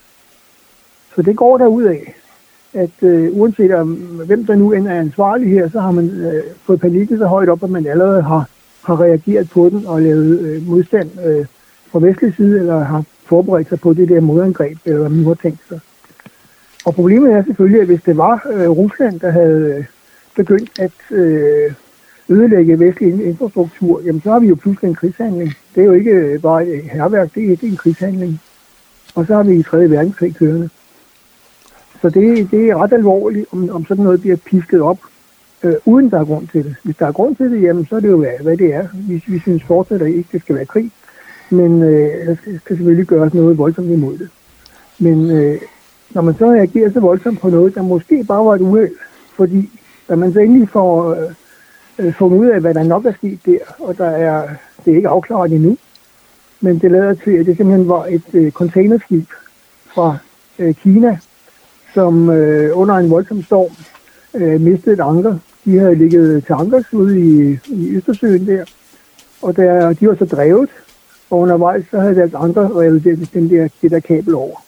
Så 1.15 1.23
det 1.23 1.37
går 1.37 1.59
der 1.59 1.67
ud 1.67 1.83
af 1.83 2.15
at 2.73 3.03
øh, 3.03 3.31
uanset 3.33 3.75
om, 3.75 3.95
hvem 4.27 4.47
der 4.47 4.55
nu 4.55 4.73
end 4.73 4.89
er 4.89 5.01
ansvarlig 5.01 5.51
her, 5.51 5.71
så 5.71 5.81
har 5.81 5.91
man 5.91 6.11
øh, 6.11 6.43
fået 6.67 6.81
panikken 6.81 7.19
så 7.19 7.27
højt 7.27 7.49
op, 7.49 7.63
at 7.63 7.71
man 7.71 7.87
allerede 7.87 8.23
har, 8.23 8.49
har 8.83 9.01
reageret 9.01 9.51
på 9.51 9.69
den 9.69 9.87
og 9.87 10.03
lavet 10.03 10.41
øh, 10.41 10.69
modstand 10.69 11.11
øh, 11.27 11.47
fra 11.91 11.99
vestlig 11.99 12.35
side, 12.37 12.59
eller 12.59 12.79
har 12.79 13.05
forberedt 13.25 13.69
sig 13.69 13.81
på 13.81 13.93
det 13.93 14.09
der 14.09 14.21
modangreb, 14.21 14.79
eller 14.85 14.99
hvad 14.99 15.09
man 15.09 15.19
nu 15.19 15.29
har 15.29 15.35
tænkt 15.35 15.61
sig. 15.69 15.81
Og 16.85 16.95
problemet 16.95 17.33
er 17.33 17.45
selvfølgelig, 17.45 17.81
at 17.81 17.87
hvis 17.87 18.03
det 18.03 18.17
var 18.17 18.47
øh, 18.53 18.69
Rusland, 18.69 19.21
der 19.21 19.31
havde 19.31 19.75
øh, 19.79 19.85
begyndt 20.37 20.71
at 20.81 21.17
øh, 21.17 21.73
ødelægge 22.29 22.81
vestlig 22.81 23.25
infrastruktur, 23.25 24.01
jamen 24.05 24.21
så 24.21 24.31
har 24.31 24.39
vi 24.39 24.47
jo 24.47 24.55
pludselig 24.55 24.89
en 24.89 24.95
krigshandling. 24.95 25.53
Det 25.75 25.81
er 25.81 25.87
jo 25.87 25.93
ikke 25.93 26.11
øh, 26.11 26.41
bare 26.41 26.67
et 26.67 26.83
herværk, 26.83 27.35
det 27.35 27.45
er, 27.45 27.57
det 27.57 27.63
er 27.63 27.71
en 27.71 27.77
krigshandling. 27.77 28.41
Og 29.15 29.27
så 29.27 29.35
har 29.35 29.43
vi 29.43 29.55
i 29.55 29.63
3. 29.63 29.91
verdenskrig 29.91 30.35
kørende. 30.37 30.69
Så 32.03 32.09
det, 32.09 32.51
det 32.51 32.71
er 32.71 32.83
ret 32.83 32.93
alvorligt, 32.93 33.47
om, 33.53 33.71
om 33.71 33.85
sådan 33.87 34.05
noget 34.05 34.21
bliver 34.21 34.37
pisket 34.37 34.81
op, 34.81 34.99
øh, 35.63 35.75
uden 35.85 36.11
der 36.11 36.21
er 36.21 36.25
grund 36.25 36.49
til 36.49 36.65
det. 36.65 36.75
Hvis 36.85 36.97
der 36.97 37.07
er 37.07 37.13
grund 37.13 37.37
til 37.37 37.51
det, 37.51 37.63
jamen, 37.63 37.87
så 37.87 37.97
er 37.97 38.01
det 38.01 38.09
jo, 38.09 38.19
hvad, 38.19 38.33
hvad 38.43 38.57
det 38.57 38.75
er. 38.75 38.89
Vi, 38.95 39.25
vi 39.27 39.39
synes 39.39 39.63
fortsat, 39.65 40.03
at 40.03 40.09
ikke 40.09 40.29
det 40.33 40.43
skal 40.43 40.55
være 40.55 40.67
krig, 40.67 40.91
men 41.51 41.83
øh, 41.83 42.27
der 42.27 42.35
skal, 42.35 42.61
selvfølgelig 42.69 43.07
gøres 43.07 43.35
noget 43.35 43.59
voldsomt 43.59 43.91
imod 43.91 44.19
det. 44.19 44.29
Men 44.99 45.31
øh, 45.31 45.61
når 46.11 46.23
man 46.23 46.35
så 46.39 46.51
reagerer 46.51 46.91
så 46.93 47.01
voldsomt 47.01 47.41
på 47.41 47.51
noget, 47.51 47.75
der 47.75 47.83
måske 47.83 48.25
bare 48.29 48.45
var 48.45 48.55
et 48.55 48.61
uheld, 48.61 48.95
fordi 49.37 49.71
da 50.09 50.17
man 50.17 50.33
så 50.33 50.41
endelig 50.41 50.69
får 50.69 51.15
øh, 51.15 51.33
øh, 51.99 52.15
fundet 52.15 52.39
ud 52.39 52.47
af, 52.47 52.61
hvad 52.61 52.75
der 52.75 52.83
nok 52.83 53.05
er 53.05 53.13
sket 53.13 53.39
der, 53.47 53.59
og 53.79 53.99
der 53.99 54.11
er, 54.11 54.49
det 54.85 54.93
er 54.93 54.97
ikke 54.97 55.09
afklaret 55.09 55.53
endnu, 55.53 55.77
men 56.61 56.79
det 56.79 56.91
lader 56.91 57.15
til, 57.15 57.31
at 57.31 57.47
det 57.47 57.57
simpelthen 57.57 57.89
var 57.89 58.07
et 58.07 58.23
øh, 58.33 58.53
containerskib 58.53 59.29
fra 59.95 60.17
øh, 60.59 60.75
Kina, 60.75 61.19
som 61.95 62.31
øh, 62.31 62.79
under 62.79 62.95
en 62.95 63.11
voldsom 63.11 63.43
storm 63.43 63.73
øh, 64.35 64.61
mistede 64.61 64.95
et 64.95 65.01
anker. 65.01 65.39
De 65.65 65.79
havde 65.79 65.95
ligget 65.95 66.45
til 66.45 66.53
ankers 66.53 66.93
ude 66.93 67.21
i, 67.21 67.59
i 67.67 67.97
Østersøen 67.97 68.47
der, 68.47 68.65
og 69.43 69.57
der, 69.57 69.93
de 69.93 70.09
var 70.09 70.15
så 70.15 70.25
drevet, 70.25 70.71
og 71.31 71.39
undervejs 71.39 71.85
så 71.91 72.01
havde 72.01 72.15
deres 72.15 72.35
anker 72.35 72.81
revet 72.81 73.05
den, 73.05 73.29
den 73.35 73.51
der, 73.51 73.69
det 73.83 73.91
der 73.91 74.01
kabel 74.01 74.35
over. 74.35 74.68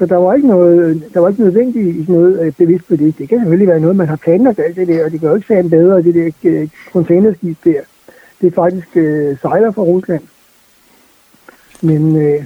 Så 0.00 0.06
der 0.06 0.16
var 0.16 0.34
ikke 0.34 0.48
noget, 0.48 1.02
der 1.14 1.20
var 1.20 1.28
ikke 1.28 1.42
nødvendigt 1.42 2.08
noget 2.08 2.40
øh, 2.40 2.52
bevidst 2.52 2.88
på 2.88 2.96
det. 2.96 3.18
Det 3.18 3.28
kan 3.28 3.38
selvfølgelig 3.38 3.68
være 3.68 3.80
noget, 3.80 3.96
man 3.96 4.08
har 4.08 4.16
planlagt 4.16 4.58
alt 4.58 4.76
det 4.76 4.88
der, 4.88 5.04
og 5.04 5.10
det 5.10 5.20
gør 5.20 5.28
jo 5.28 5.34
ikke 5.34 5.46
sagen 5.46 5.70
bedre, 5.70 6.02
det 6.02 6.14
der 6.14 6.30
øh, 6.44 6.68
containerskib 6.92 7.56
der. 7.64 7.80
Det 8.40 8.46
er 8.46 8.50
faktisk 8.50 8.96
øh, 8.96 9.38
sejler 9.40 9.70
fra 9.70 9.82
Rusland. 9.82 10.22
Men 11.82 12.16
øh, 12.16 12.44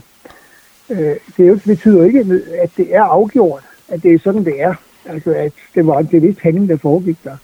øh, 0.90 1.17
det, 1.37 1.49
jo, 1.49 1.59
betyder 1.67 2.05
ikke, 2.05 2.43
at 2.62 2.71
det 2.77 2.95
er 2.95 3.03
afgjort, 3.03 3.62
at 3.88 4.03
det 4.03 4.14
er 4.14 4.19
sådan, 4.19 4.45
det 4.45 4.62
er. 4.62 4.75
Altså, 5.07 5.35
at 5.35 5.53
det 5.75 5.87
var 5.87 5.99
en 5.99 6.07
bevidst 6.07 6.40
handling, 6.40 6.69
der 6.69 6.77
foregik 6.77 7.19
der. 7.25 7.37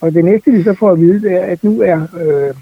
Og 0.00 0.14
det 0.14 0.24
næste, 0.24 0.52
vi 0.52 0.62
så 0.62 0.74
får 0.74 0.90
at 0.90 1.00
vide, 1.00 1.22
det 1.22 1.32
er, 1.32 1.44
at 1.44 1.64
nu 1.64 1.80
er 1.80 2.06
øh, 2.20 2.54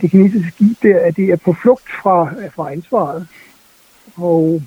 det 0.00 0.10
kinesiske 0.10 0.52
skib 0.54 0.76
der, 0.82 0.98
at 0.98 1.16
det 1.16 1.24
er 1.30 1.36
på 1.36 1.52
flugt 1.62 1.88
fra, 2.02 2.34
øh, 2.38 2.52
fra 2.52 2.72
ansvaret. 2.72 3.26
Og 4.16 4.62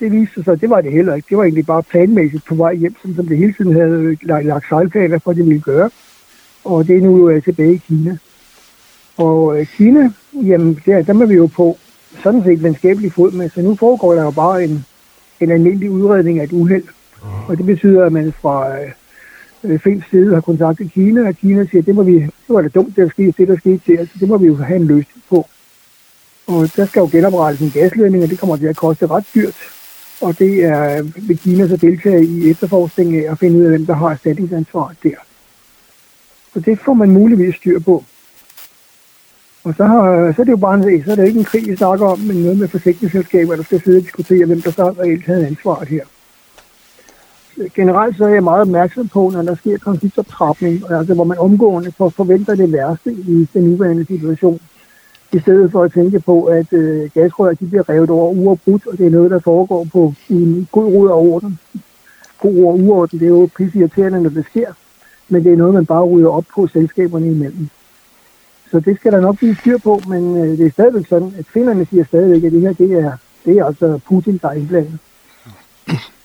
det 0.00 0.12
viste 0.12 0.44
sig, 0.44 0.52
at 0.52 0.60
det 0.60 0.70
var 0.70 0.80
det 0.80 0.92
heller 0.92 1.14
ikke. 1.14 1.26
Det 1.30 1.36
var 1.36 1.44
egentlig 1.44 1.66
bare 1.66 1.82
planmæssigt 1.82 2.44
på 2.44 2.54
vej 2.54 2.74
hjem, 2.74 2.94
som 3.02 3.26
det 3.26 3.38
hele 3.38 3.52
tiden 3.52 3.72
havde 3.72 4.16
lagt, 4.22 4.46
lagt 4.46 4.68
sejlplaner 4.68 5.18
for, 5.18 5.30
at 5.30 5.36
det 5.36 5.46
ville 5.46 5.60
gøre. 5.60 5.90
Og 6.64 6.86
det 6.86 6.96
er 6.96 7.00
nu 7.00 7.28
øh, 7.28 7.42
tilbage 7.42 7.74
i 7.74 7.82
Kina. 7.88 8.16
Og 9.16 9.60
øh, 9.60 9.66
Kina, 9.66 10.10
jamen 10.32 10.80
der, 10.86 11.02
der 11.02 11.22
er 11.22 11.26
vi 11.26 11.34
jo 11.34 11.46
på 11.46 11.78
sådan 12.22 12.44
set 12.44 12.62
venskabelig 12.62 13.12
fod 13.12 13.32
med. 13.32 13.50
Så 13.50 13.62
nu 13.62 13.74
foregår 13.74 14.14
der 14.14 14.22
jo 14.22 14.30
bare 14.30 14.64
en, 14.64 14.84
en 15.40 15.50
almindelig 15.50 15.90
udredning 15.90 16.38
af 16.38 16.44
et 16.44 16.52
uheld. 16.52 16.84
Og 17.48 17.58
det 17.58 17.66
betyder, 17.66 18.04
at 18.04 18.12
man 18.12 18.32
fra 18.32 18.80
øh, 18.80 18.90
øh 19.64 19.70
fint 19.70 19.82
Fins 19.82 20.04
side 20.10 20.34
har 20.34 20.40
kontaktet 20.40 20.92
Kina, 20.92 21.28
og 21.28 21.34
Kina 21.34 21.66
siger, 21.66 21.82
at 21.82 21.86
det, 21.86 21.94
må 21.94 22.02
vi, 22.02 22.14
det 22.20 22.30
var 22.48 22.62
da 22.62 22.68
dumt, 22.68 22.96
det 22.96 22.96
der 22.96 23.08
skete, 23.08 23.34
det 23.38 23.48
der 23.48 23.56
skete 23.56 23.78
til, 23.78 23.96
altså 23.96 24.14
det 24.20 24.28
må 24.28 24.36
vi 24.38 24.46
jo 24.46 24.56
have 24.56 24.76
en 24.76 24.86
løsning 24.86 25.24
på. 25.28 25.46
Og 26.46 26.70
der 26.76 26.86
skal 26.86 27.00
jo 27.00 27.08
genoprettes 27.12 27.62
en 27.62 27.80
gasledning, 27.80 28.24
og 28.24 28.30
det 28.30 28.38
kommer 28.38 28.56
til 28.56 28.66
at 28.66 28.76
koste 28.76 29.06
ret 29.06 29.24
dyrt. 29.34 29.77
Og 30.20 30.38
det 30.38 30.64
er 30.64 31.02
vil 31.02 31.38
Kina 31.38 31.68
så 31.68 31.76
deltage 31.76 32.24
i 32.24 32.50
efterforskningen 32.50 33.24
af 33.24 33.32
at 33.32 33.38
finde 33.38 33.58
ud 33.58 33.64
af, 33.64 33.70
hvem 33.70 33.86
der 33.86 33.94
har 33.94 34.10
erstatningsansvar 34.10 34.94
der. 35.02 35.16
Så 36.52 36.60
det 36.60 36.78
får 36.78 36.94
man 36.94 37.10
muligvis 37.10 37.54
styr 37.54 37.78
på. 37.78 38.04
Og 39.64 39.74
så, 39.76 39.84
har, 39.84 40.32
så 40.32 40.42
er 40.42 40.44
det 40.44 40.52
jo 40.52 40.56
bare 40.56 40.74
en, 40.74 41.04
så 41.04 41.10
er 41.10 41.16
det 41.16 41.26
ikke 41.26 41.38
en 41.38 41.44
krig, 41.44 41.66
vi 41.66 41.76
snakker 41.76 42.06
om, 42.06 42.18
men 42.18 42.36
noget 42.36 42.58
med 42.58 42.68
forsikringsselskaber, 42.68 43.56
der 43.56 43.62
skal 43.62 43.82
sidde 43.82 43.98
og 43.98 44.02
diskutere, 44.02 44.46
hvem 44.46 44.62
der 44.62 44.70
så 44.70 44.90
reelt 44.90 45.26
havde 45.26 45.46
ansvaret 45.46 45.88
her. 45.88 46.04
Generelt 47.74 48.16
så 48.16 48.24
er 48.24 48.28
jeg 48.28 48.44
meget 48.44 48.60
opmærksom 48.60 49.08
på, 49.08 49.30
når 49.30 49.42
der 49.42 49.54
sker 49.54 49.78
konfliktoptrapning, 49.78 50.82
altså 50.90 51.14
hvor 51.14 51.24
man 51.24 51.38
omgående 51.38 51.92
forventer 51.92 52.54
det 52.54 52.72
værste 52.72 53.12
i 53.12 53.48
den 53.54 53.64
nuværende 53.64 54.06
situation, 54.06 54.60
i 55.32 55.38
stedet 55.38 55.72
for 55.72 55.82
at 55.82 55.92
tænke 55.92 56.20
på, 56.20 56.44
at 56.44 56.72
øh, 56.72 57.10
gasrør 57.14 57.52
de 57.52 57.66
bliver 57.66 57.88
revet 57.88 58.10
over 58.10 58.32
uafbrudt, 58.32 58.86
og 58.86 58.98
det 58.98 59.06
er 59.06 59.10
noget, 59.10 59.30
der 59.30 59.38
foregår 59.38 59.86
på 59.92 60.14
en 60.28 60.68
god 60.72 60.94
råd 60.94 61.08
og 61.08 61.18
orden. 61.18 61.58
God 62.38 62.62
ord 62.62 62.72
og 62.72 62.80
uorden, 62.80 63.18
det 63.18 63.24
er 63.24 63.30
jo 63.30 63.48
irriterende, 63.58 64.22
når 64.22 64.30
det 64.30 64.44
sker, 64.50 64.72
men 65.28 65.44
det 65.44 65.52
er 65.52 65.56
noget, 65.56 65.74
man 65.74 65.86
bare 65.86 66.04
rydder 66.04 66.28
op 66.28 66.44
på 66.54 66.66
selskaberne 66.66 67.26
imellem. 67.26 67.68
Så 68.70 68.80
det 68.80 68.96
skal 68.96 69.12
der 69.12 69.20
nok 69.20 69.36
blive 69.36 69.56
styr 69.56 69.78
på, 69.78 70.00
men 70.08 70.36
øh, 70.36 70.58
det 70.58 70.66
er 70.66 70.70
stadigvæk 70.70 71.06
sådan, 71.08 71.32
at 71.38 71.46
finderne 71.46 71.86
siger 71.86 72.04
stadigvæk, 72.04 72.44
at 72.44 72.52
det 72.52 72.60
her 72.60 72.72
det 72.72 72.92
er, 72.92 73.12
det 73.44 73.58
er 73.58 73.64
altså 73.64 74.00
Putin, 74.08 74.38
der 74.42 74.48
er 74.48 74.52
indblandet. 74.52 74.98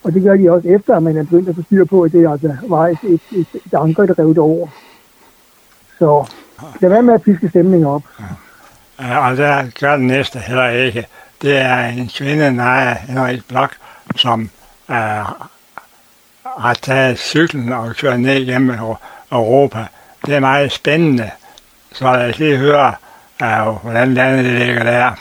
Og 0.04 0.14
det 0.14 0.22
gør 0.22 0.36
de 0.36 0.50
også 0.50 0.68
efter, 0.68 0.96
at 0.96 1.02
man 1.02 1.16
er 1.16 1.22
begyndt 1.22 1.48
at 1.48 1.54
få 1.54 1.62
styr 1.62 1.84
på, 1.84 2.02
at 2.02 2.12
det 2.12 2.28
altså 2.28 2.56
var 2.68 2.86
et, 2.88 2.98
et, 3.02 3.20
et, 3.32 3.46
et 3.54 3.74
anker, 3.74 4.06
der 4.06 4.18
rev 4.18 4.28
det 4.28 4.38
over. 4.38 4.68
Så 5.98 6.30
lad 6.80 6.90
være 6.90 7.02
med 7.02 7.14
at 7.14 7.22
piske 7.22 7.48
stemningen 7.48 7.86
op. 7.86 8.02
Og 8.98 9.36
der 9.36 9.66
gør 9.80 9.96
den 9.96 10.06
næste 10.06 10.38
heller 10.38 10.68
ikke. 10.68 11.06
Det 11.42 11.56
er 11.56 11.86
en 11.86 12.08
kvinde, 12.08 12.52
Naja 12.52 12.94
Henrik 12.94 13.48
Blok, 13.48 13.76
som 14.16 14.50
øh, 14.90 15.24
har 16.58 16.74
taget 16.82 17.18
cyklen 17.18 17.72
og 17.72 17.96
kørt 17.96 18.20
ned 18.20 18.46
gennem 18.46 18.76
Europa. 19.32 19.86
Det 20.26 20.34
er 20.34 20.40
meget 20.40 20.72
spændende. 20.72 21.30
Så 21.92 22.04
lad 22.04 22.30
os 22.30 22.38
lige 22.38 22.56
høre, 22.56 22.94
øh, 23.42 23.82
hvordan 23.82 24.14
landet 24.14 24.44
ligger 24.44 24.82
der. 24.82 25.12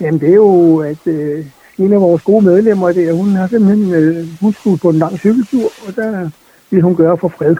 Jamen 0.00 0.20
det 0.20 0.28
er 0.28 0.34
jo, 0.34 0.78
at 0.78 1.06
øh, 1.06 1.46
en 1.78 1.92
af 1.92 2.00
vores 2.00 2.22
gode 2.22 2.44
medlemmer 2.44 2.92
der, 2.92 3.12
hun 3.12 3.36
har 3.36 3.46
simpelthen, 3.46 3.94
øh, 3.94 4.40
hun 4.40 4.52
skulle 4.52 4.78
på 4.78 4.90
en 4.90 4.98
lang 4.98 5.18
cykeltur, 5.18 5.70
og 5.86 5.96
der 5.96 6.30
vil 6.70 6.82
hun 6.82 6.96
gøre 6.96 7.18
for 7.18 7.28
fred. 7.28 7.56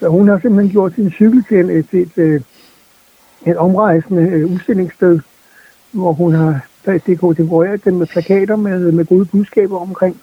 Så 0.00 0.08
hun 0.08 0.28
har 0.28 0.38
simpelthen 0.38 0.70
gjort 0.70 0.94
sin 0.94 1.10
cykel 1.10 1.44
til, 1.48 1.70
et, 1.70 1.86
et, 1.92 2.18
et, 2.18 2.44
et 3.46 3.56
omrejsende 3.56 4.22
øh, 4.22 4.52
udstillingssted, 4.52 5.20
hvor 5.92 6.12
hun 6.12 6.34
har 6.34 6.66
dekoreret 7.06 7.84
den 7.84 7.98
med 7.98 8.06
plakater 8.06 8.56
med, 8.56 8.92
med 8.92 9.04
gode 9.04 9.24
budskaber 9.24 9.78
omkring, 9.78 10.20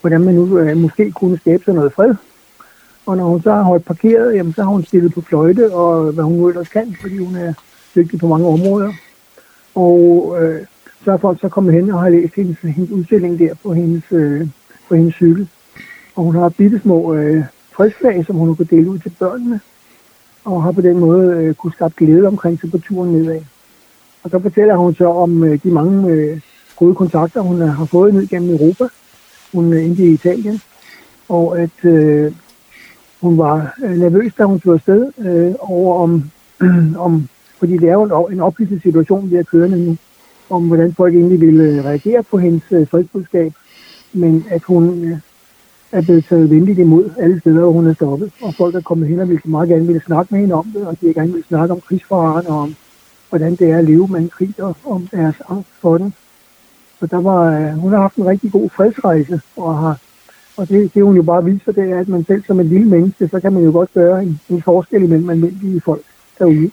hvordan 0.00 0.20
man 0.20 0.34
nu 0.34 0.58
øh, 0.58 0.76
måske 0.76 1.12
kunne 1.12 1.38
skabe 1.38 1.64
sig 1.64 1.74
noget 1.74 1.92
fred. 1.92 2.14
Og 3.06 3.16
når 3.16 3.24
hun 3.24 3.42
så 3.42 3.52
har 3.52 3.62
holdt 3.62 3.84
parkeret, 3.84 4.34
jamen, 4.34 4.52
så 4.52 4.62
har 4.62 4.70
hun 4.70 4.84
stillet 4.84 5.14
på 5.14 5.20
fløjte, 5.20 5.74
og 5.74 6.12
hvad 6.12 6.24
hun 6.24 6.32
nu 6.32 6.48
ellers 6.48 6.68
kan, 6.68 6.96
fordi 7.00 7.18
hun 7.18 7.36
er 7.36 7.52
dygtig 7.94 8.18
på 8.18 8.26
mange 8.26 8.46
områder. 8.46 8.92
Og 9.74 10.36
øh, 10.40 10.66
så 11.04 11.12
er 11.12 11.16
folk 11.16 11.40
så 11.40 11.48
kommet 11.48 11.74
hen 11.74 11.90
og 11.90 12.00
har 12.00 12.08
læst 12.08 12.34
hendes, 12.34 12.58
hendes 12.58 12.90
udstilling 12.90 13.38
der 13.38 13.54
på 13.62 13.72
hendes, 13.72 14.04
øh, 14.10 14.48
på 14.88 14.94
hendes 14.94 15.14
cykel. 15.14 15.48
Og 16.16 16.24
hun 16.24 16.34
har 16.34 16.48
bitte 16.48 16.80
små 16.80 17.14
øh, 17.14 17.44
fredsflag, 17.78 18.26
som 18.26 18.36
hun 18.36 18.48
har 18.48 18.54
kunnet 18.54 18.70
dele 18.70 18.90
ud 18.90 18.98
til 18.98 19.12
børnene. 19.18 19.60
Og 20.44 20.62
har 20.62 20.72
på 20.72 20.80
den 20.80 20.98
måde 20.98 21.26
øh, 21.36 21.54
kunne 21.54 21.72
skabe 21.72 21.94
glæde 21.96 22.26
omkring 22.26 22.60
sig 22.60 22.70
på 22.70 22.78
turen 22.78 23.12
nedad. 23.12 23.40
Og 24.22 24.30
så 24.30 24.38
fortæller 24.38 24.76
hun 24.76 24.94
så 24.94 25.06
om 25.06 25.44
øh, 25.44 25.62
de 25.62 25.70
mange 25.70 26.12
øh, 26.12 26.40
gode 26.76 26.94
kontakter, 26.94 27.40
hun 27.40 27.62
øh, 27.62 27.68
har 27.68 27.84
fået 27.84 28.14
ned 28.14 28.26
gennem 28.26 28.50
Europa. 28.50 28.84
Hun 29.52 29.72
øh, 29.72 29.84
endte 29.84 30.02
i 30.02 30.12
Italien. 30.12 30.60
Og 31.28 31.60
at 31.60 31.84
øh, 31.84 32.32
hun 33.20 33.38
var 33.38 33.74
øh, 33.84 33.96
nervøs, 33.96 34.34
da 34.34 34.44
hun 34.44 34.60
tog 34.60 34.74
afsted 34.74 35.12
øh, 35.18 35.54
over 35.58 36.02
om, 36.02 36.30
om 37.06 37.28
fordi 37.58 37.76
det 37.76 37.88
er 37.88 37.92
jo 37.92 38.26
en, 38.26 38.40
en 38.40 38.80
situation, 38.80 39.30
vi 39.30 39.36
er 39.36 39.42
kørende 39.42 39.84
nu, 39.86 39.96
om 40.50 40.66
hvordan 40.66 40.94
folk 40.94 41.14
egentlig 41.14 41.40
ville 41.40 41.64
øh, 41.64 41.84
reagere 41.84 42.22
på 42.22 42.38
hendes 42.38 42.62
øh, 42.70 42.88
fredsbudskab. 42.88 43.52
Men 44.12 44.44
at 44.50 44.62
hun 44.62 45.04
øh, 45.04 45.18
er 45.92 46.02
blevet 46.02 46.24
taget 46.24 46.50
venligt 46.50 46.78
imod 46.78 47.10
alle 47.18 47.40
steder, 47.40 47.60
hvor 47.60 47.72
hun 47.72 47.86
er 47.86 47.94
stoppet. 47.94 48.32
Og 48.42 48.54
folk 48.54 48.74
er 48.74 48.80
kommet 48.80 49.08
hen 49.08 49.20
og 49.20 49.28
vil 49.28 49.40
meget 49.44 49.68
gerne 49.68 49.86
ville 49.86 50.02
snakke 50.06 50.34
med 50.34 50.40
hende 50.40 50.54
om 50.54 50.66
det, 50.74 50.86
og 50.86 51.00
de 51.00 51.14
gerne 51.14 51.32
vil 51.32 51.44
snakke 51.48 51.74
om 51.74 51.80
krigsfaren 51.80 52.46
og 52.46 52.58
om, 52.58 52.74
hvordan 53.28 53.56
det 53.56 53.70
er 53.70 53.78
at 53.78 53.84
leve 53.84 54.08
med 54.08 54.20
en 54.20 54.28
krig 54.28 54.54
og 54.58 54.76
om 54.84 55.08
deres 55.12 55.36
angst 55.48 55.70
for 55.80 55.98
den. 55.98 56.14
Så 57.00 57.06
der 57.06 57.20
var, 57.20 57.60
øh, 57.60 57.72
hun 57.72 57.92
har 57.92 58.00
haft 58.00 58.16
en 58.16 58.26
rigtig 58.26 58.52
god 58.52 58.70
fredsrejse, 58.70 59.40
og 59.56 59.78
har 59.78 59.98
og 60.58 60.68
det, 60.68 60.94
det 60.94 61.02
hun 61.04 61.16
jo 61.16 61.22
bare 61.22 61.44
viser, 61.44 61.72
det 61.72 61.90
er, 61.90 62.00
at 62.00 62.08
man 62.08 62.24
selv 62.24 62.44
som 62.46 62.60
en 62.60 62.68
lille 62.68 62.86
menneske, 62.86 63.28
så 63.28 63.40
kan 63.40 63.52
man 63.52 63.64
jo 63.64 63.70
godt 63.70 63.92
gøre 63.94 64.22
en, 64.22 64.40
en 64.48 64.62
forskel 64.62 65.02
imellem 65.02 65.30
almindelige 65.30 65.80
folk 65.80 66.02
derude. 66.38 66.70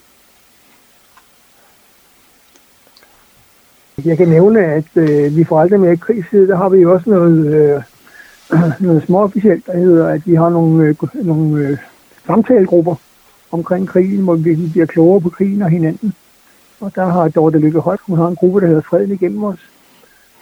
Jeg 4.06 4.18
kan 4.18 4.28
nævne, 4.28 4.60
at 4.60 4.86
øh, 4.96 5.36
vi 5.36 5.44
får 5.44 5.60
aldrig 5.60 5.80
mere 5.80 5.98
krigstid, 5.98 6.48
der 6.48 6.56
har 6.56 6.70
vi 6.70 6.78
jo 6.78 6.94
også 6.94 7.10
noget, 7.10 7.56
øh, 7.56 7.82
noget 8.80 9.04
småofficielt, 9.04 9.66
der 9.68 9.78
hedder, 9.78 10.08
at 10.08 10.22
vi 10.28 10.36
har 10.36 10.50
nogle, 10.50 10.84
øh, 10.84 10.96
nogle 11.14 11.68
øh, 11.68 11.78
samtalegrupper 12.26 12.96
omkring 13.52 13.88
krigen, 13.88 14.24
hvor 14.24 14.36
vi 14.36 14.56
bliver 14.72 14.86
klogere 14.86 15.22
på 15.22 15.30
krigen 15.30 15.62
og 15.62 15.70
hinanden. 15.70 16.14
Og 16.80 16.96
der 16.96 17.06
har 17.06 17.28
Dorte 17.28 17.60
Lykke 17.60 17.80
Højt, 17.80 18.00
hun 18.08 18.18
har 18.18 18.28
en 18.28 18.36
gruppe, 18.36 18.62
der 18.62 18.68
hedder 18.68 18.82
Freden 18.82 19.12
igennem 19.12 19.44
os, 19.44 19.70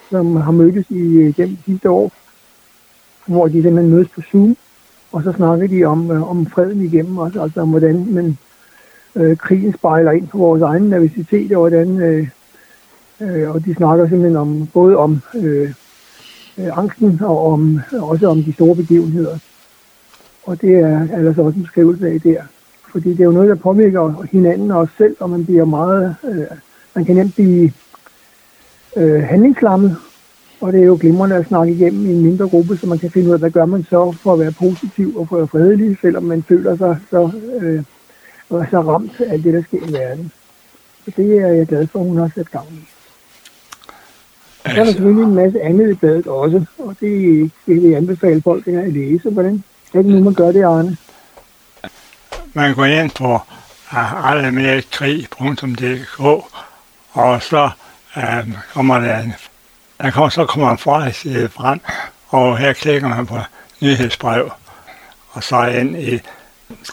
som 0.09 0.35
har 0.35 0.51
mødtes 0.51 0.85
i, 0.89 1.01
øh, 1.01 1.37
de 1.37 1.57
sidste 1.65 1.89
år, 1.89 2.11
hvor 3.25 3.47
de 3.47 3.53
simpelthen 3.53 3.89
mødes 3.89 4.09
på 4.09 4.21
Zoom, 4.31 4.57
og 5.11 5.23
så 5.23 5.31
snakker 5.31 5.67
de 5.67 5.83
om, 5.83 6.11
øh, 6.11 6.29
om 6.29 6.45
freden 6.45 6.81
igennem 6.81 7.17
os, 7.17 7.35
altså 7.35 7.61
om 7.61 7.69
hvordan 7.69 8.07
man, 8.09 8.37
øh, 9.15 9.37
krigen 9.37 9.73
spejler 9.73 10.11
ind 10.11 10.27
på 10.27 10.37
vores 10.37 10.61
egen 10.61 10.83
nervositet, 10.83 11.51
og 11.51 11.59
hvordan 11.59 11.99
øh, 11.99 12.27
Øh, 13.23 13.49
og 13.49 13.65
de 13.65 13.75
snakker 13.75 14.07
simpelthen 14.07 14.35
om, 14.35 14.67
både 14.73 14.97
om 14.97 15.21
øh, 15.35 15.73
øh, 16.57 16.77
angsten 16.77 17.21
og 17.21 17.51
om, 17.51 17.79
også 18.01 18.27
om 18.27 18.43
de 18.43 18.53
store 18.53 18.75
begivenheder. 18.75 19.37
Og 20.43 20.61
det 20.61 20.75
er 20.75 21.07
altså 21.13 21.41
også 21.41 21.59
en 21.59 21.65
skrivelse 21.65 22.07
af 22.07 22.21
der. 22.21 22.41
Fordi 22.91 23.09
det 23.09 23.19
er 23.19 23.25
jo 23.25 23.31
noget, 23.31 23.49
der 23.49 23.55
påvirker 23.55 24.25
hinanden 24.31 24.71
og 24.71 24.79
os 24.79 24.89
selv, 24.97 25.15
og 25.19 25.29
man 25.29 25.45
bliver 25.45 25.65
meget, 25.65 26.15
øh, 26.23 26.57
man 26.95 27.05
kan 27.05 27.15
nemt 27.15 27.33
blive 27.33 27.71
øh, 28.95 29.23
handlingslammet. 29.23 29.97
Og 30.61 30.73
det 30.73 30.81
er 30.81 30.85
jo 30.85 30.97
glimrende 31.01 31.35
at 31.35 31.47
snakke 31.47 31.73
igennem 31.73 32.05
i 32.05 32.13
en 32.13 32.21
mindre 32.21 32.49
gruppe, 32.49 32.77
så 32.77 32.87
man 32.87 32.99
kan 32.99 33.11
finde 33.11 33.27
ud 33.27 33.33
af, 33.33 33.39
hvad 33.39 33.51
gør 33.51 33.65
man 33.65 33.83
så 33.83 34.11
for 34.11 34.33
at 34.33 34.39
være 34.39 34.51
positiv 34.51 35.17
og 35.17 35.27
for 35.27 35.35
at 35.35 35.39
være 35.39 35.47
fredelig, 35.47 35.97
selvom 36.01 36.23
man 36.23 36.43
føler 36.43 36.77
sig 36.77 36.97
så, 37.09 37.31
øh, 37.61 37.83
så 38.49 38.81
ramt 38.81 39.21
af 39.21 39.33
alt 39.33 39.43
det, 39.43 39.53
der 39.53 39.63
sker 39.63 39.89
i 39.89 39.93
verden. 39.93 40.31
Så 41.05 41.11
det 41.17 41.37
er 41.37 41.47
jeg 41.47 41.67
glad 41.67 41.87
for, 41.87 41.99
at 41.99 42.05
hun 42.05 42.17
har 42.17 42.31
sat 42.35 42.51
gang 42.51 42.67
i. 42.71 42.92
Så 44.65 44.81
er 44.81 44.85
selvfølgelig 44.85 45.23
en 45.23 45.35
masse 45.35 45.61
andet 45.61 45.91
i 45.91 45.93
bladet 45.93 46.27
også, 46.27 46.65
og 46.79 46.95
det, 46.99 47.51
det 47.65 47.81
vil 47.81 47.83
jeg 47.83 47.97
anbefale 47.97 48.41
folk 48.41 48.67
at 48.67 48.93
læse. 48.93 49.29
Hvordan 49.29 49.63
er 49.93 50.01
det 50.01 50.05
nu, 50.05 50.23
man 50.23 50.33
gør 50.33 50.51
det, 50.51 50.63
Arne? 50.63 50.97
Man 52.53 52.75
går 52.75 52.85
ind 52.85 53.11
på 53.11 53.39
øh, 53.93 54.31
allemedkrig.dk, 54.31 56.19
og 57.11 57.41
så 57.41 57.69
um, 58.15 58.55
kommer 58.73 58.99
der 58.99 59.19
en, 59.19 59.33
der 60.01 60.11
kommer, 60.11 60.29
så 60.29 60.45
kommer 60.45 60.71
en 60.71 60.77
forhedsside 60.77 61.49
frem, 61.49 61.79
og 62.29 62.57
her 62.57 62.73
klikker 62.73 63.07
man 63.07 63.25
på 63.25 63.37
nyhedsbrev, 63.81 64.51
og 65.31 65.43
så 65.43 65.65
ind 65.65 65.97
i 65.97 66.19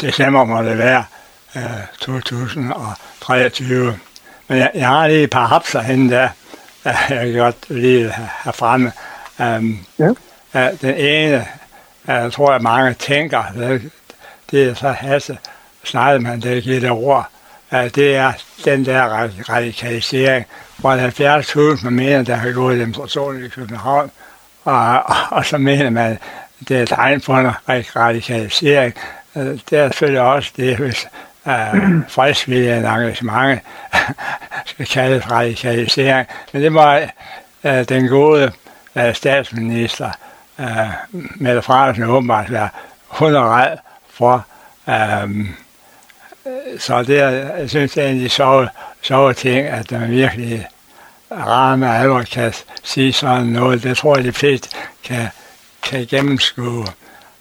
december 0.01 0.45
må 0.45 0.63
det 0.63 0.79
være 0.79 1.05
øh, 1.57 1.63
uh, 1.63 1.69
2023. 1.99 3.99
Men 4.49 4.59
jeg, 4.59 4.71
jeg 4.75 4.89
har 4.89 5.09
lige 5.09 5.23
et 5.23 5.31
par 5.31 5.47
hapser 5.47 5.81
henne 5.81 6.11
der, 6.11 6.29
jeg 6.85 7.35
godt 7.35 7.57
lige 7.69 8.11
have 8.11 8.53
fremme. 8.53 8.93
Um, 9.39 9.87
ja. 9.99 10.13
Den 10.81 10.95
ene, 10.95 11.47
jeg 12.07 12.33
tror, 12.33 12.53
at 12.53 12.63
mange 12.63 12.95
tænker, 12.95 13.43
det, 14.51 14.69
er 14.69 14.75
så 14.75 14.91
Hasse 14.91 15.39
man 15.95 16.41
det 16.41 16.63
giver 16.63 16.81
det 16.81 16.91
ord, 16.91 17.29
det 17.71 18.17
er 18.17 18.33
den 18.65 18.85
der 18.85 19.03
radikalisering, 19.51 20.47
hvor 20.77 20.91
der 20.91 21.03
er 21.03 21.43
70.000 21.77 21.91
mener, 21.91 22.23
der 22.23 22.35
har 22.35 22.53
gået 22.53 22.81
demonstrationer 22.81 23.47
i 23.47 23.49
København, 23.49 24.11
og, 24.65 25.03
og, 25.03 25.17
og 25.31 25.47
så 25.47 25.59
mener 25.59 25.91
man, 25.91 26.19
det 26.69 26.81
er 26.81 26.85
tegn 26.85 27.21
på 27.21 27.39
en 27.39 27.51
radikalisering. 27.97 28.95
Det 29.35 29.73
er 29.73 29.89
selvfølgelig 29.89 30.21
også 30.21 30.53
det, 30.57 30.77
hvis 30.77 31.07
øh, 31.47 32.03
fredsviljen 32.09 32.85
engagement 32.85 33.61
skal 34.65 34.87
kaldes 34.87 35.31
radikalisering. 35.31 36.27
Men 36.53 36.63
det 36.63 36.75
var 36.75 37.03
øh, 37.65 37.85
den 37.89 38.09
gode 38.09 38.53
øh, 38.97 39.15
statsminister 39.15 40.11
øh, 40.61 40.67
Mette 41.11 41.63
Frederiksen 41.63 42.05
åbenbart 42.05 42.53
være 42.53 42.69
hundrede 43.09 43.79
for. 44.11 44.47
Øh, 44.89 45.47
så 46.79 47.03
det 47.03 47.21
er, 47.21 47.29
jeg 47.57 47.71
synes, 47.71 47.93
det 47.93 48.05
er 48.05 48.09
en 48.09 48.15
af 48.15 48.21
de 48.21 48.29
sjove, 48.29 48.69
sjove 49.03 49.35
ting, 49.35 49.67
at 49.67 49.91
man 49.91 50.11
virkelig 50.11 50.67
ramme 51.33 51.97
alvor 51.97 52.23
kan 52.23 52.53
sige 52.83 53.13
sådan 53.13 53.47
noget. 53.47 53.83
Det 53.83 53.97
tror 53.97 54.17
jeg, 54.17 54.25
de 54.25 54.33
fleste 54.33 54.69
kan, 55.05 55.29
kan 55.83 56.07
gennemskue. 56.07 56.87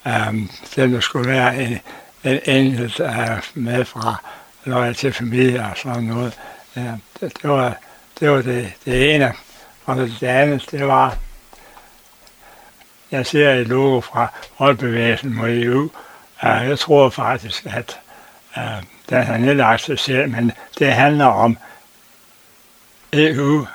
Øh, 0.08 0.28
um, 0.30 0.50
det 0.76 1.04
skulle 1.04 1.30
være 1.30 1.58
en, 1.58 1.80
en 2.24 2.40
enkelt 2.46 3.00
er 3.00 3.38
med 3.54 3.86
fra 3.86 4.16
loyal 4.64 4.96
til 4.96 5.14
familie 5.14 5.62
og 5.62 5.78
sådan 5.78 6.04
noget. 6.04 6.40
Ja, 6.76 6.94
det, 7.20 7.42
det, 7.42 7.50
var, 7.50 7.78
det 8.20 8.32
var 8.32 8.42
det, 8.42 8.74
det 8.86 9.16
ene. 9.16 9.34
Og 9.86 9.96
det 9.96 10.24
andet, 10.24 10.66
det 10.72 10.88
var, 10.88 11.18
jeg 13.12 13.26
ser 13.26 13.54
et 13.54 13.68
logo 13.68 14.02
fra 14.02 14.28
Rådbevægelsen 14.60 15.36
mod 15.36 15.50
EU. 15.50 15.84
Uh, 16.44 16.68
jeg 16.68 16.80
tror 16.80 17.10
faktisk, 17.10 17.66
at 17.66 18.00
øh, 18.58 18.84
den 19.10 19.24
har 19.24 19.38
nedlagt 19.38 19.82
sig 19.82 20.00
selv, 20.00 20.30
men 20.30 20.52
det 20.80 20.94
handler 20.94 21.26
om 21.26 21.58
EU, 23.14 23.66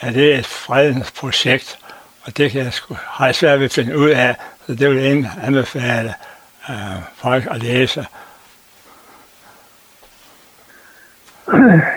at 0.00 0.14
det 0.14 0.34
er 0.34 0.38
et 0.38 0.46
fredens 0.46 1.10
projekt, 1.10 1.78
og 2.22 2.36
det 2.36 2.50
kan 2.50 2.64
jeg 2.64 2.72
sgu, 2.72 2.96
har 3.00 3.26
jeg 3.26 3.34
svært 3.34 3.58
ved 3.58 3.64
at 3.64 3.72
finde 3.72 3.98
ud 3.98 4.10
af, 4.10 4.36
så 4.66 4.74
det 4.74 4.90
vil 4.90 5.02
jeg 5.02 5.30
anbefale 5.42 6.14
øh, 6.70 7.02
folk 7.16 7.46
at 7.50 7.62
læse. 7.62 8.06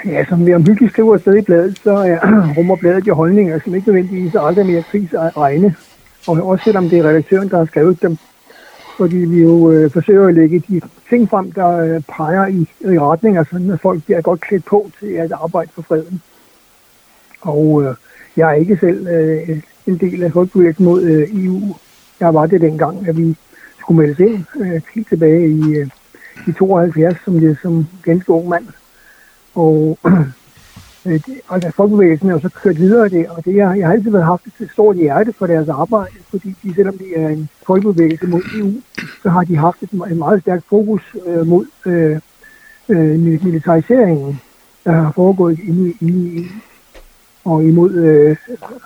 ja, 0.05 0.25
som 0.29 0.45
vi 0.45 0.53
omhyggeligt 0.53 0.93
skriver 0.93 1.17
sted 1.17 1.37
i 1.37 1.41
bladet, 1.41 1.79
så 1.83 1.91
er, 1.91 2.19
rummer 2.57 2.75
bladet 2.75 3.07
jo 3.07 3.13
holdninger, 3.13 3.59
som 3.63 3.75
ikke 3.75 3.87
nødvendigvis 3.87 4.35
aldrig 4.39 4.65
mere 4.65 4.83
kris 4.83 5.13
at 5.13 5.37
regne. 5.37 5.75
Og 6.27 6.47
også 6.47 6.63
selvom 6.63 6.89
det 6.89 6.99
er 6.99 7.09
redaktøren, 7.09 7.49
der 7.49 7.57
har 7.57 7.65
skrevet 7.65 8.01
dem. 8.01 8.17
Fordi 8.97 9.17
vi 9.17 9.41
jo 9.41 9.71
øh, 9.71 9.91
forsøger 9.91 10.27
at 10.27 10.33
lægge 10.33 10.59
de 10.59 10.81
ting 11.09 11.29
frem, 11.29 11.51
der 11.51 11.69
øh, 11.77 12.01
peger 12.01 12.47
i, 12.47 12.67
i 12.81 12.99
retninger, 12.99 13.39
altså, 13.39 13.51
sådan 13.51 13.71
at 13.71 13.81
folk 13.81 14.03
bliver 14.03 14.21
godt 14.21 14.41
klædt 14.41 14.65
på 14.65 14.91
til 14.99 15.07
at 15.07 15.31
arbejde 15.31 15.71
for 15.75 15.81
freden. 15.81 16.21
Og 17.41 17.83
øh, 17.83 17.95
jeg 18.37 18.49
er 18.49 18.53
ikke 18.53 18.77
selv 18.77 19.07
øh, 19.07 19.61
en 19.87 19.97
del 19.97 20.23
af 20.23 20.31
folkebevægelsen 20.31 20.85
mod 20.85 21.01
øh, 21.03 21.45
EU. 21.45 21.75
Jeg 22.19 22.33
var 22.33 22.45
det 22.45 22.61
dengang, 22.61 23.07
at 23.07 23.17
vi 23.17 23.35
skulle 23.85 24.01
meldes 24.01 24.19
ind 24.19 24.45
øh, 24.59 24.81
helt 24.95 25.07
tilbage 25.07 25.49
i, 25.49 25.73
øh, 25.75 25.87
i 26.47 26.51
72 26.51 27.17
som, 27.25 27.39
det, 27.39 27.57
som 27.61 27.87
ganske 28.03 28.31
ung 28.31 28.49
mand. 28.49 28.67
Og, 29.55 29.97
øh, 31.05 31.19
og 31.47 31.61
da 31.61 31.69
folkebevægelsen 31.69 32.29
er 32.29 32.39
så 32.39 32.49
kørt 32.49 32.77
videre 32.79 33.09
det, 33.09 33.29
og 33.29 33.45
det, 33.45 33.55
jeg, 33.55 33.79
jeg 33.79 33.87
har 33.87 33.93
altid 33.93 34.11
været 34.11 34.25
haft 34.25 34.45
et 34.59 34.69
stort 34.71 34.95
hjerte 34.95 35.33
for 35.33 35.47
deres 35.47 35.69
arbejde, 35.69 36.15
fordi 36.29 36.55
de, 36.63 36.73
selvom 36.75 36.97
det 36.97 37.19
er 37.19 37.27
en 37.27 37.49
folkebevægelse 37.67 38.27
mod 38.27 38.41
EU, 38.57 38.73
så 39.23 39.29
har 39.29 39.43
de 39.43 39.55
haft 39.55 39.83
et, 39.83 39.89
et 40.11 40.17
meget 40.17 40.41
stærkt 40.41 40.65
fokus 40.69 41.15
øh, 41.25 41.47
mod 41.47 41.65
øh, 41.85 42.19
øh, 42.89 43.19
militariseringen, 43.19 44.41
der 44.85 44.91
har 44.91 45.11
foregået 45.11 45.59
inde, 45.59 45.93
inde 46.01 46.29
i 46.29 46.37
EU 46.37 46.45
og 47.45 47.63
imod, 47.63 47.91
øh, 47.93 48.35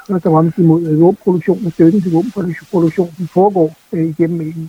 først 0.07 0.25
og 0.25 0.31
fremmest 0.31 0.57
imod 0.57 0.95
våbenproduktionen, 0.95 1.71
støtten 1.71 2.01
til 2.01 2.11
våbenproduktionen 2.11 3.13
som 3.17 3.27
foregår 3.27 3.75
øh, 3.93 4.05
igennem 4.09 4.41
EU. 4.41 4.67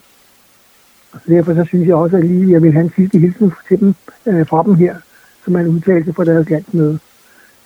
Så 1.13 1.21
derfor 1.29 1.55
så 1.55 1.65
synes 1.65 1.89
jeg 1.89 1.95
også, 1.95 2.17
at 2.17 2.25
lige 2.25 2.53
jeg 2.53 2.63
vil 2.63 2.73
have 2.73 2.85
en 2.85 2.93
sidste 2.97 3.19
hilsen 3.19 3.53
til 3.69 3.81
dem, 3.81 3.95
øh, 4.27 4.47
fra 4.47 4.63
dem 4.63 4.75
her, 4.75 4.97
som 5.45 5.57
er 5.57 5.61
en 5.61 5.69
udtalelse 5.69 6.13
fra 6.13 6.25
deres 6.25 6.51
landsmøde. 6.51 6.99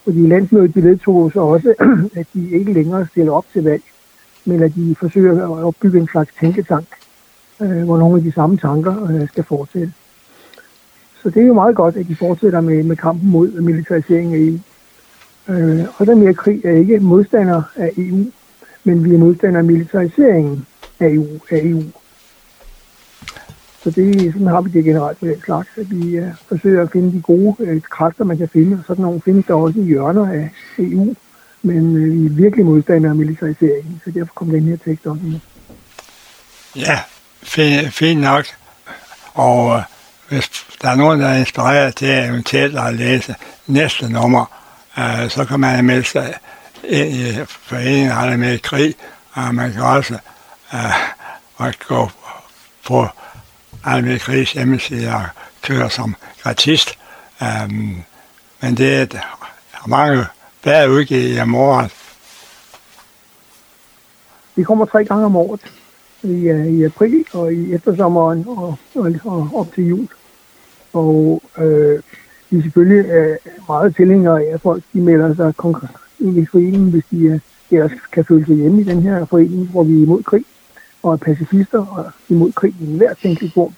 Fordi 0.04 0.26
landsmødet 0.26 0.74
de 0.74 0.82
vedtog 0.82 1.32
så 1.32 1.40
også, 1.40 1.74
at 2.20 2.26
de 2.34 2.50
ikke 2.50 2.72
længere 2.72 3.06
stiller 3.06 3.32
op 3.32 3.46
til 3.52 3.64
valg, 3.64 3.82
men 4.44 4.62
at 4.62 4.74
de 4.74 4.96
forsøger 5.00 5.56
at 5.56 5.64
opbygge 5.64 6.00
en 6.00 6.08
slags 6.08 6.30
tænketank, 6.40 6.86
øh, 7.60 7.82
hvor 7.84 7.98
nogle 7.98 8.16
af 8.16 8.22
de 8.22 8.32
samme 8.32 8.56
tanker 8.56 9.10
øh, 9.10 9.28
skal 9.28 9.44
fortsætte. 9.44 9.92
Så 11.22 11.30
det 11.30 11.42
er 11.42 11.46
jo 11.46 11.54
meget 11.54 11.76
godt, 11.76 11.96
at 11.96 12.08
de 12.08 12.16
fortsætter 12.16 12.60
med, 12.60 12.82
med 12.82 12.96
kampen 12.96 13.30
mod 13.30 13.60
militariseringen 13.60 14.34
af 14.34 14.38
EU. 14.38 14.58
Øh, 15.48 15.84
og 15.96 16.06
der 16.06 16.14
mere 16.14 16.34
krig 16.34 16.64
er 16.64 16.72
ikke 16.72 17.00
modstander 17.00 17.62
af 17.76 17.92
EU, 17.96 18.24
men 18.84 19.04
vi 19.04 19.14
er 19.14 19.18
modstander 19.18 19.58
af 19.58 19.64
militariseringen 19.64 20.66
af 21.00 21.08
EU. 21.08 21.26
Af 21.50 21.60
EU. 21.64 21.82
Så 23.84 23.90
det, 23.90 24.32
sådan 24.32 24.46
har 24.46 24.60
vi 24.60 24.70
det 24.70 24.84
generelt 24.84 25.18
for 25.18 25.26
den 25.26 25.42
slags, 25.44 25.68
at 25.76 25.90
vi 25.90 26.20
uh, 26.20 26.26
forsøger 26.48 26.82
at 26.82 26.90
finde 26.92 27.16
de 27.16 27.22
gode 27.22 27.56
uh, 27.58 27.82
kræfter, 27.82 28.24
man 28.24 28.38
kan 28.38 28.48
finde. 28.52 28.76
Og 28.76 28.84
sådan 28.86 29.02
nogle 29.02 29.20
findes 29.24 29.46
der 29.46 29.54
også 29.54 29.78
i 29.78 29.84
hjørner 29.84 30.32
af 30.32 30.50
EU, 30.78 31.14
men 31.62 31.96
uh, 31.96 32.12
vi 32.12 32.26
er 32.26 32.30
virkelig 32.30 32.64
modstandere 32.64 33.10
af 33.10 33.16
militariseringen, 33.16 34.00
så 34.04 34.10
derfor 34.10 34.32
kom 34.34 34.50
den 34.50 34.62
her 34.62 34.76
tekst 34.84 35.06
også 35.06 35.22
med. 35.22 35.40
Ja, 36.76 37.00
fint, 37.42 37.94
fint 37.94 38.20
nok. 38.20 38.44
Og 39.34 39.66
uh, 39.66 39.80
hvis 40.28 40.66
der 40.82 40.88
er 40.88 40.94
nogen, 40.94 41.20
der 41.20 41.28
er 41.28 41.38
inspireret 41.38 41.96
til 41.96 42.08
eventuelt 42.08 42.78
at 42.78 42.94
læse 42.94 43.34
næste 43.66 44.12
nummer, 44.12 44.44
uh, 44.98 45.28
så 45.28 45.44
kan 45.44 45.60
man 45.60 45.84
melde 45.84 46.04
sig 46.04 46.34
ind 46.84 47.08
i 47.08 47.44
foreningen 47.46 48.12
Alle 48.12 48.36
med 48.36 48.58
krig, 48.58 48.94
og 49.32 49.54
man 49.54 49.72
kan 49.72 49.82
også 49.82 50.18
uh, 51.58 51.72
gå 51.88 52.10
på 52.86 53.08
Almir 53.86 54.18
Gris 54.18 54.52
hjemmeside 54.52 55.08
og 55.08 55.22
kører 55.62 55.88
som 55.88 56.14
gratist. 56.42 56.98
Um, 57.40 57.46
øhm, 57.46 57.96
men 58.60 58.74
det 58.76 59.14
er 59.14 59.86
mange 59.88 60.24
bedre 60.62 60.90
udgivet 60.90 61.40
om 61.40 61.54
året. 61.54 61.92
Vi 64.56 64.62
kommer 64.62 64.84
tre 64.84 65.04
gange 65.04 65.24
om 65.24 65.36
året. 65.36 65.60
I, 66.22 66.48
øh, 66.48 66.66
i 66.66 66.84
april 66.84 67.24
og 67.32 67.52
i 67.52 67.74
eftersommeren 67.74 68.44
og, 68.48 68.78
og, 68.94 69.14
og 69.24 69.50
op 69.54 69.74
til 69.74 69.86
jul. 69.86 70.08
Og 70.92 71.42
øh, 71.58 72.02
vi 72.50 72.58
er 72.58 72.62
selvfølgelig 72.62 73.10
øh, 73.10 73.36
meget 73.68 73.96
tilhængere 73.96 74.42
af, 74.42 74.54
at 74.54 74.60
folk 74.60 74.82
de 74.92 75.00
melder 75.00 75.34
sig 75.34 75.56
konkret 75.56 75.90
ind 76.20 76.38
i 76.38 76.46
foreningen, 76.46 76.90
hvis 76.90 77.04
de 77.10 77.20
øh, 77.20 77.40
ellers 77.70 77.92
kan 78.12 78.24
føle 78.24 78.46
sig 78.46 78.56
hjemme 78.56 78.80
i 78.80 78.84
den 78.84 79.02
her 79.02 79.24
forening, 79.24 79.68
hvor 79.68 79.82
vi 79.82 79.98
er 79.98 80.02
imod 80.02 80.22
krig 80.22 80.44
og 81.04 81.12
er 81.12 81.16
pacifister 81.16 81.86
og 81.86 82.04
imod 82.28 82.52
krig 82.52 82.74
i 82.80 82.96
hver 82.96 83.14
tænkelig 83.14 83.52
form. 83.54 83.74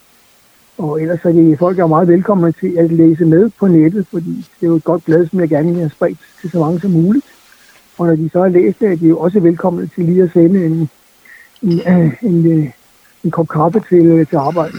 Og 0.78 1.02
ellers 1.02 1.24
er 1.24 1.32
det 1.32 1.58
folk 1.58 1.78
er 1.78 1.86
meget 1.86 2.08
velkomne 2.08 2.52
til 2.52 2.78
at 2.78 2.92
læse 2.92 3.24
med 3.24 3.50
på 3.58 3.66
nettet, 3.66 4.06
fordi 4.10 4.46
det 4.60 4.66
er 4.66 4.66
jo 4.66 4.76
et 4.76 4.84
godt 4.84 5.04
blad, 5.04 5.26
som 5.26 5.40
jeg 5.40 5.48
gerne 5.48 5.68
vil 5.68 5.78
have 5.78 5.90
spredt 5.90 6.18
til 6.40 6.50
så 6.50 6.58
mange 6.58 6.80
som 6.80 6.90
muligt. 6.90 7.26
Og 7.98 8.06
når 8.06 8.16
de 8.16 8.30
så 8.32 8.42
har 8.42 8.48
læst 8.48 8.80
det, 8.80 8.92
er 8.92 8.96
de 8.96 9.08
jo 9.08 9.18
også 9.18 9.40
velkomne 9.40 9.90
til 9.94 10.04
lige 10.04 10.22
at 10.22 10.30
sende 10.32 10.66
en, 10.66 10.88
en, 11.62 11.80
øh, 11.80 12.22
en, 12.22 12.46
en, 12.46 12.72
en 13.24 13.30
kop 13.30 13.48
kaffe 13.48 13.82
til, 13.88 14.06
øh, 14.06 14.26
til 14.26 14.36
arbejde. 14.36 14.78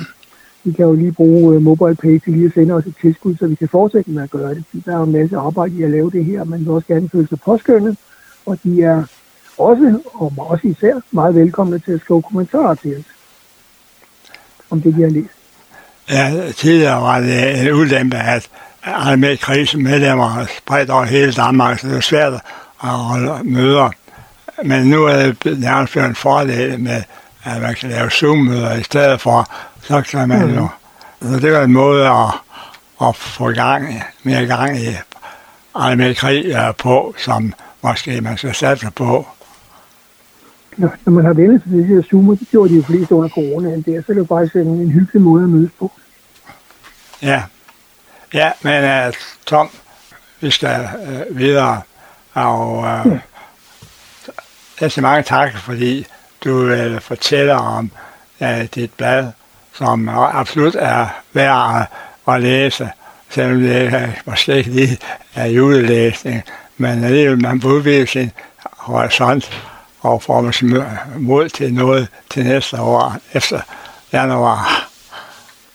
Vi 0.63 0.71
kan 0.71 0.85
jo 0.85 0.93
lige 0.93 1.11
bruge 1.11 1.41
mobile 1.41 1.63
MobilePay 1.63 2.19
til 2.19 2.33
lige 2.33 2.45
at 2.45 2.53
sende 2.53 2.73
os 2.73 2.85
et 2.85 2.95
tilskud, 3.01 3.35
så 3.35 3.47
vi 3.47 3.55
kan 3.55 3.69
fortsætte 3.69 4.11
med 4.11 4.23
at 4.23 4.31
gøre 4.31 4.55
det. 4.55 4.63
Der 4.85 4.93
er 4.93 4.97
jo 4.97 5.03
en 5.03 5.11
masse 5.11 5.37
arbejde 5.37 5.75
i 5.75 5.83
at 5.83 5.91
lave 5.91 6.11
det 6.11 6.25
her, 6.25 6.43
men 6.43 6.59
vil 6.59 6.69
også 6.69 6.87
gerne 6.87 7.09
føle 7.09 7.27
sig 7.27 7.39
påskyndet, 7.45 7.97
og 8.45 8.59
de 8.63 8.83
er 8.83 9.03
også, 9.57 9.99
og 10.13 10.33
også 10.37 10.67
især, 10.67 10.93
meget 11.11 11.35
velkomne 11.35 11.79
til 11.79 11.91
at 11.91 12.01
skrive 12.01 12.21
kommentarer 12.21 12.75
til 12.75 12.97
os, 12.97 13.05
om 14.69 14.81
det, 14.81 14.95
de 14.95 15.01
har 15.01 15.09
læst. 15.09 15.33
Ja, 16.09 16.51
tidligere 16.51 17.01
var 17.01 17.19
det 17.19 17.61
en 17.61 17.73
ulempe, 17.73 18.17
at 18.17 18.49
med 19.19 19.37
krisemedlemmer 19.37 20.45
spredt 20.57 20.89
over 20.89 21.03
hele 21.03 21.33
Danmark, 21.33 21.79
så 21.79 21.87
det 21.87 21.97
er 21.97 22.01
svært 22.01 22.33
at 22.83 22.89
holde 22.89 23.43
møder. 23.43 23.89
Men 24.63 24.87
nu 24.87 25.05
er 25.05 25.33
det 25.43 25.59
nærmest 25.59 25.95
en 25.95 26.15
fordel 26.15 26.79
med, 26.79 27.03
at 27.43 27.61
man 27.61 27.75
kan 27.75 27.89
lave 27.89 28.09
Zoom-møder 28.09 28.75
i 28.75 28.83
stedet 28.83 29.21
for, 29.21 29.51
så 29.81 30.01
kan 30.01 30.27
man 30.27 30.55
jo... 30.55 30.67
Så 31.21 31.39
det 31.39 31.55
er 31.55 31.63
en 31.63 31.73
måde 31.73 32.07
at, 32.07 32.33
at 33.01 33.15
få 33.15 33.51
gang, 33.51 34.03
mere 34.23 34.45
gang 34.45 34.77
i 34.79 34.97
med 35.95 36.15
krig 36.15 36.55
på, 36.77 37.15
som 37.17 37.53
måske 37.81 38.21
man 38.21 38.37
skal 38.37 38.55
satse 38.55 38.91
på 38.95 39.27
når, 40.77 40.95
når 41.05 41.13
man 41.13 41.25
har 41.25 41.33
vendt 41.33 41.63
sig 41.63 41.71
til 41.71 41.79
de 41.79 41.83
her 41.83 42.01
Zoomer, 42.01 42.35
det 42.35 42.47
gjorde 42.51 42.69
de 42.69 42.75
jo 42.75 42.83
flest 42.83 43.11
under 43.11 43.29
corona, 43.29 43.75
det 43.75 43.87
er, 43.87 44.01
så 44.01 44.05
er 44.07 44.13
det 44.13 44.17
jo 44.17 44.25
faktisk 44.25 44.55
en, 44.55 44.67
en 44.67 44.91
hyggelig 44.91 45.21
måde 45.21 45.43
at 45.43 45.49
mødes 45.49 45.71
på. 45.79 45.91
Ja, 47.21 47.43
ja 48.33 48.51
men 48.61 49.07
uh, 49.07 49.13
Tom, 49.45 49.69
vi 50.41 50.49
skal 50.49 50.89
uh, 51.29 51.37
videre, 51.37 51.81
og 52.33 52.77
uh, 52.77 52.83
ja. 52.83 53.19
jeg 54.81 54.91
siger 54.91 55.01
mange 55.01 55.23
tak, 55.23 55.57
fordi 55.57 56.05
du 56.43 56.73
uh, 56.73 56.99
fortæller 57.01 57.55
om 57.55 57.91
uh, 58.41 58.65
dit 58.75 58.91
blad, 58.93 59.31
som 59.73 60.09
absolut 60.09 60.75
er 60.75 61.07
værd 61.33 61.87
at, 62.27 62.41
læse, 62.41 62.89
selvom 63.29 63.61
det 63.61 63.93
uh, 63.93 64.09
måske 64.25 64.57
ikke 64.57 64.69
lige 64.69 64.97
er 65.35 65.45
julelæsning, 65.45 66.43
men 66.77 67.03
alligevel 67.03 67.41
man 67.41 67.61
må 67.63 67.69
udvide 67.69 68.07
sin 68.07 68.31
horisont 68.77 69.51
og 70.07 70.21
får 70.21 70.41
man 70.41 70.53
mod 71.19 71.49
til 71.49 71.73
noget 71.73 72.07
til 72.29 72.43
næste 72.43 72.81
år 72.81 73.15
efter 73.33 73.61
januar. 74.13 74.89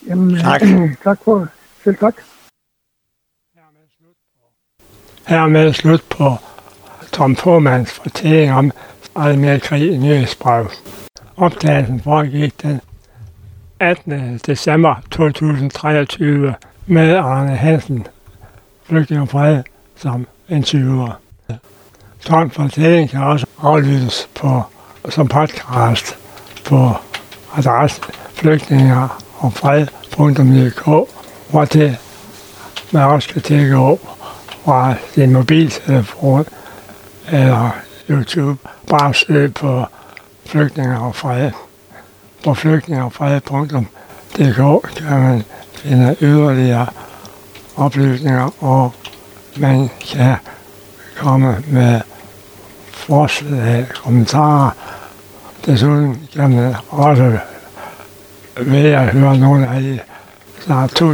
Jamen, 0.07 0.39
tak. 0.39 0.61
tak 1.05 1.19
for 1.25 1.49
selv 1.85 1.97
tak. 1.97 2.15
Hermed 5.27 5.73
slut 5.73 6.03
på 6.11 6.37
Tom 7.13 7.37
Formans 7.37 7.93
fortælling 7.93 8.53
om 8.53 8.73
Almerkrig 9.17 9.93
i 9.93 9.97
nyhedsbrev. 9.97 10.71
Opdagelsen 11.37 12.01
foregik 12.01 12.63
den 12.63 12.81
18. 13.81 14.39
december 14.39 14.95
2023 15.11 16.55
med 16.87 17.17
Arne 17.17 17.57
Hansen, 17.57 18.07
flygtning 18.85 19.23
og 19.23 19.29
fred, 19.29 19.63
som 19.97 20.27
interviewer. 20.49 21.21
Tom 22.21 22.51
fortælling 22.51 23.11
kan 23.11 23.23
også 23.23 23.47
aflyttes 23.63 24.29
på, 24.35 24.63
som 25.09 25.29
podcast 25.29 26.17
på 26.65 26.97
adressen 27.57 28.05
flygtninger 28.35 29.23
og 29.39 29.53
fred.dk, 29.53 30.85
hvor 31.51 31.65
det 31.65 31.99
man 32.91 33.03
også 33.03 33.29
kan 33.29 33.43
tjekke 33.43 33.77
op 33.77 34.01
fra 34.65 34.95
din 35.15 35.33
mobiltelefon 35.33 36.45
eller 37.33 37.71
YouTube. 38.11 38.59
Bare 38.89 39.15
søg 39.15 39.55
på 39.55 39.85
flygtninger 40.47 40.99
og 40.99 41.15
fred. 41.15 41.51
På 42.45 42.55
flygtninger 42.55 43.05
og 43.05 43.13
fred.dk 43.13 44.97
kan 44.97 45.21
man 45.21 45.43
finde 45.75 46.17
yderligere 46.21 46.87
oplysninger, 47.77 48.51
og 48.61 48.93
man 49.57 49.91
kan 50.01 50.37
komme 51.17 51.65
med 51.67 52.01
forslag, 53.03 53.81
øh, 53.81 53.89
kommentarer. 53.89 54.71
Desuden 55.67 56.29
kan 56.33 56.53
jeg 56.53 56.77
også 56.89 57.39
ved 58.57 58.85
at 58.85 59.09
høre 59.09 59.39
nogle 59.39 59.69
af 59.69 59.83
de 59.83 60.01
snart 60.61 61.03
2.000 61.03 61.07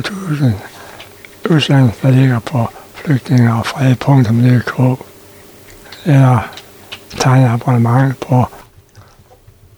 udsendelser, 1.50 2.00
der 2.02 2.10
ligger 2.10 2.38
på 2.38 2.68
flygtninge 2.94 3.52
og 3.52 3.66
fred.dk 3.66 5.04
eller 6.04 6.48
tegne 7.18 7.48
abonnement 7.48 8.20
på 8.20 8.44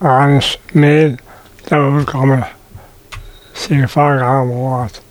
Arnes 0.00 0.60
mail, 0.72 1.18
der 1.68 1.78
udkommer 1.78 2.42
cirka 3.54 3.86
40 3.86 4.18
gange 4.18 4.40
om 4.40 4.50
året. 4.50 5.02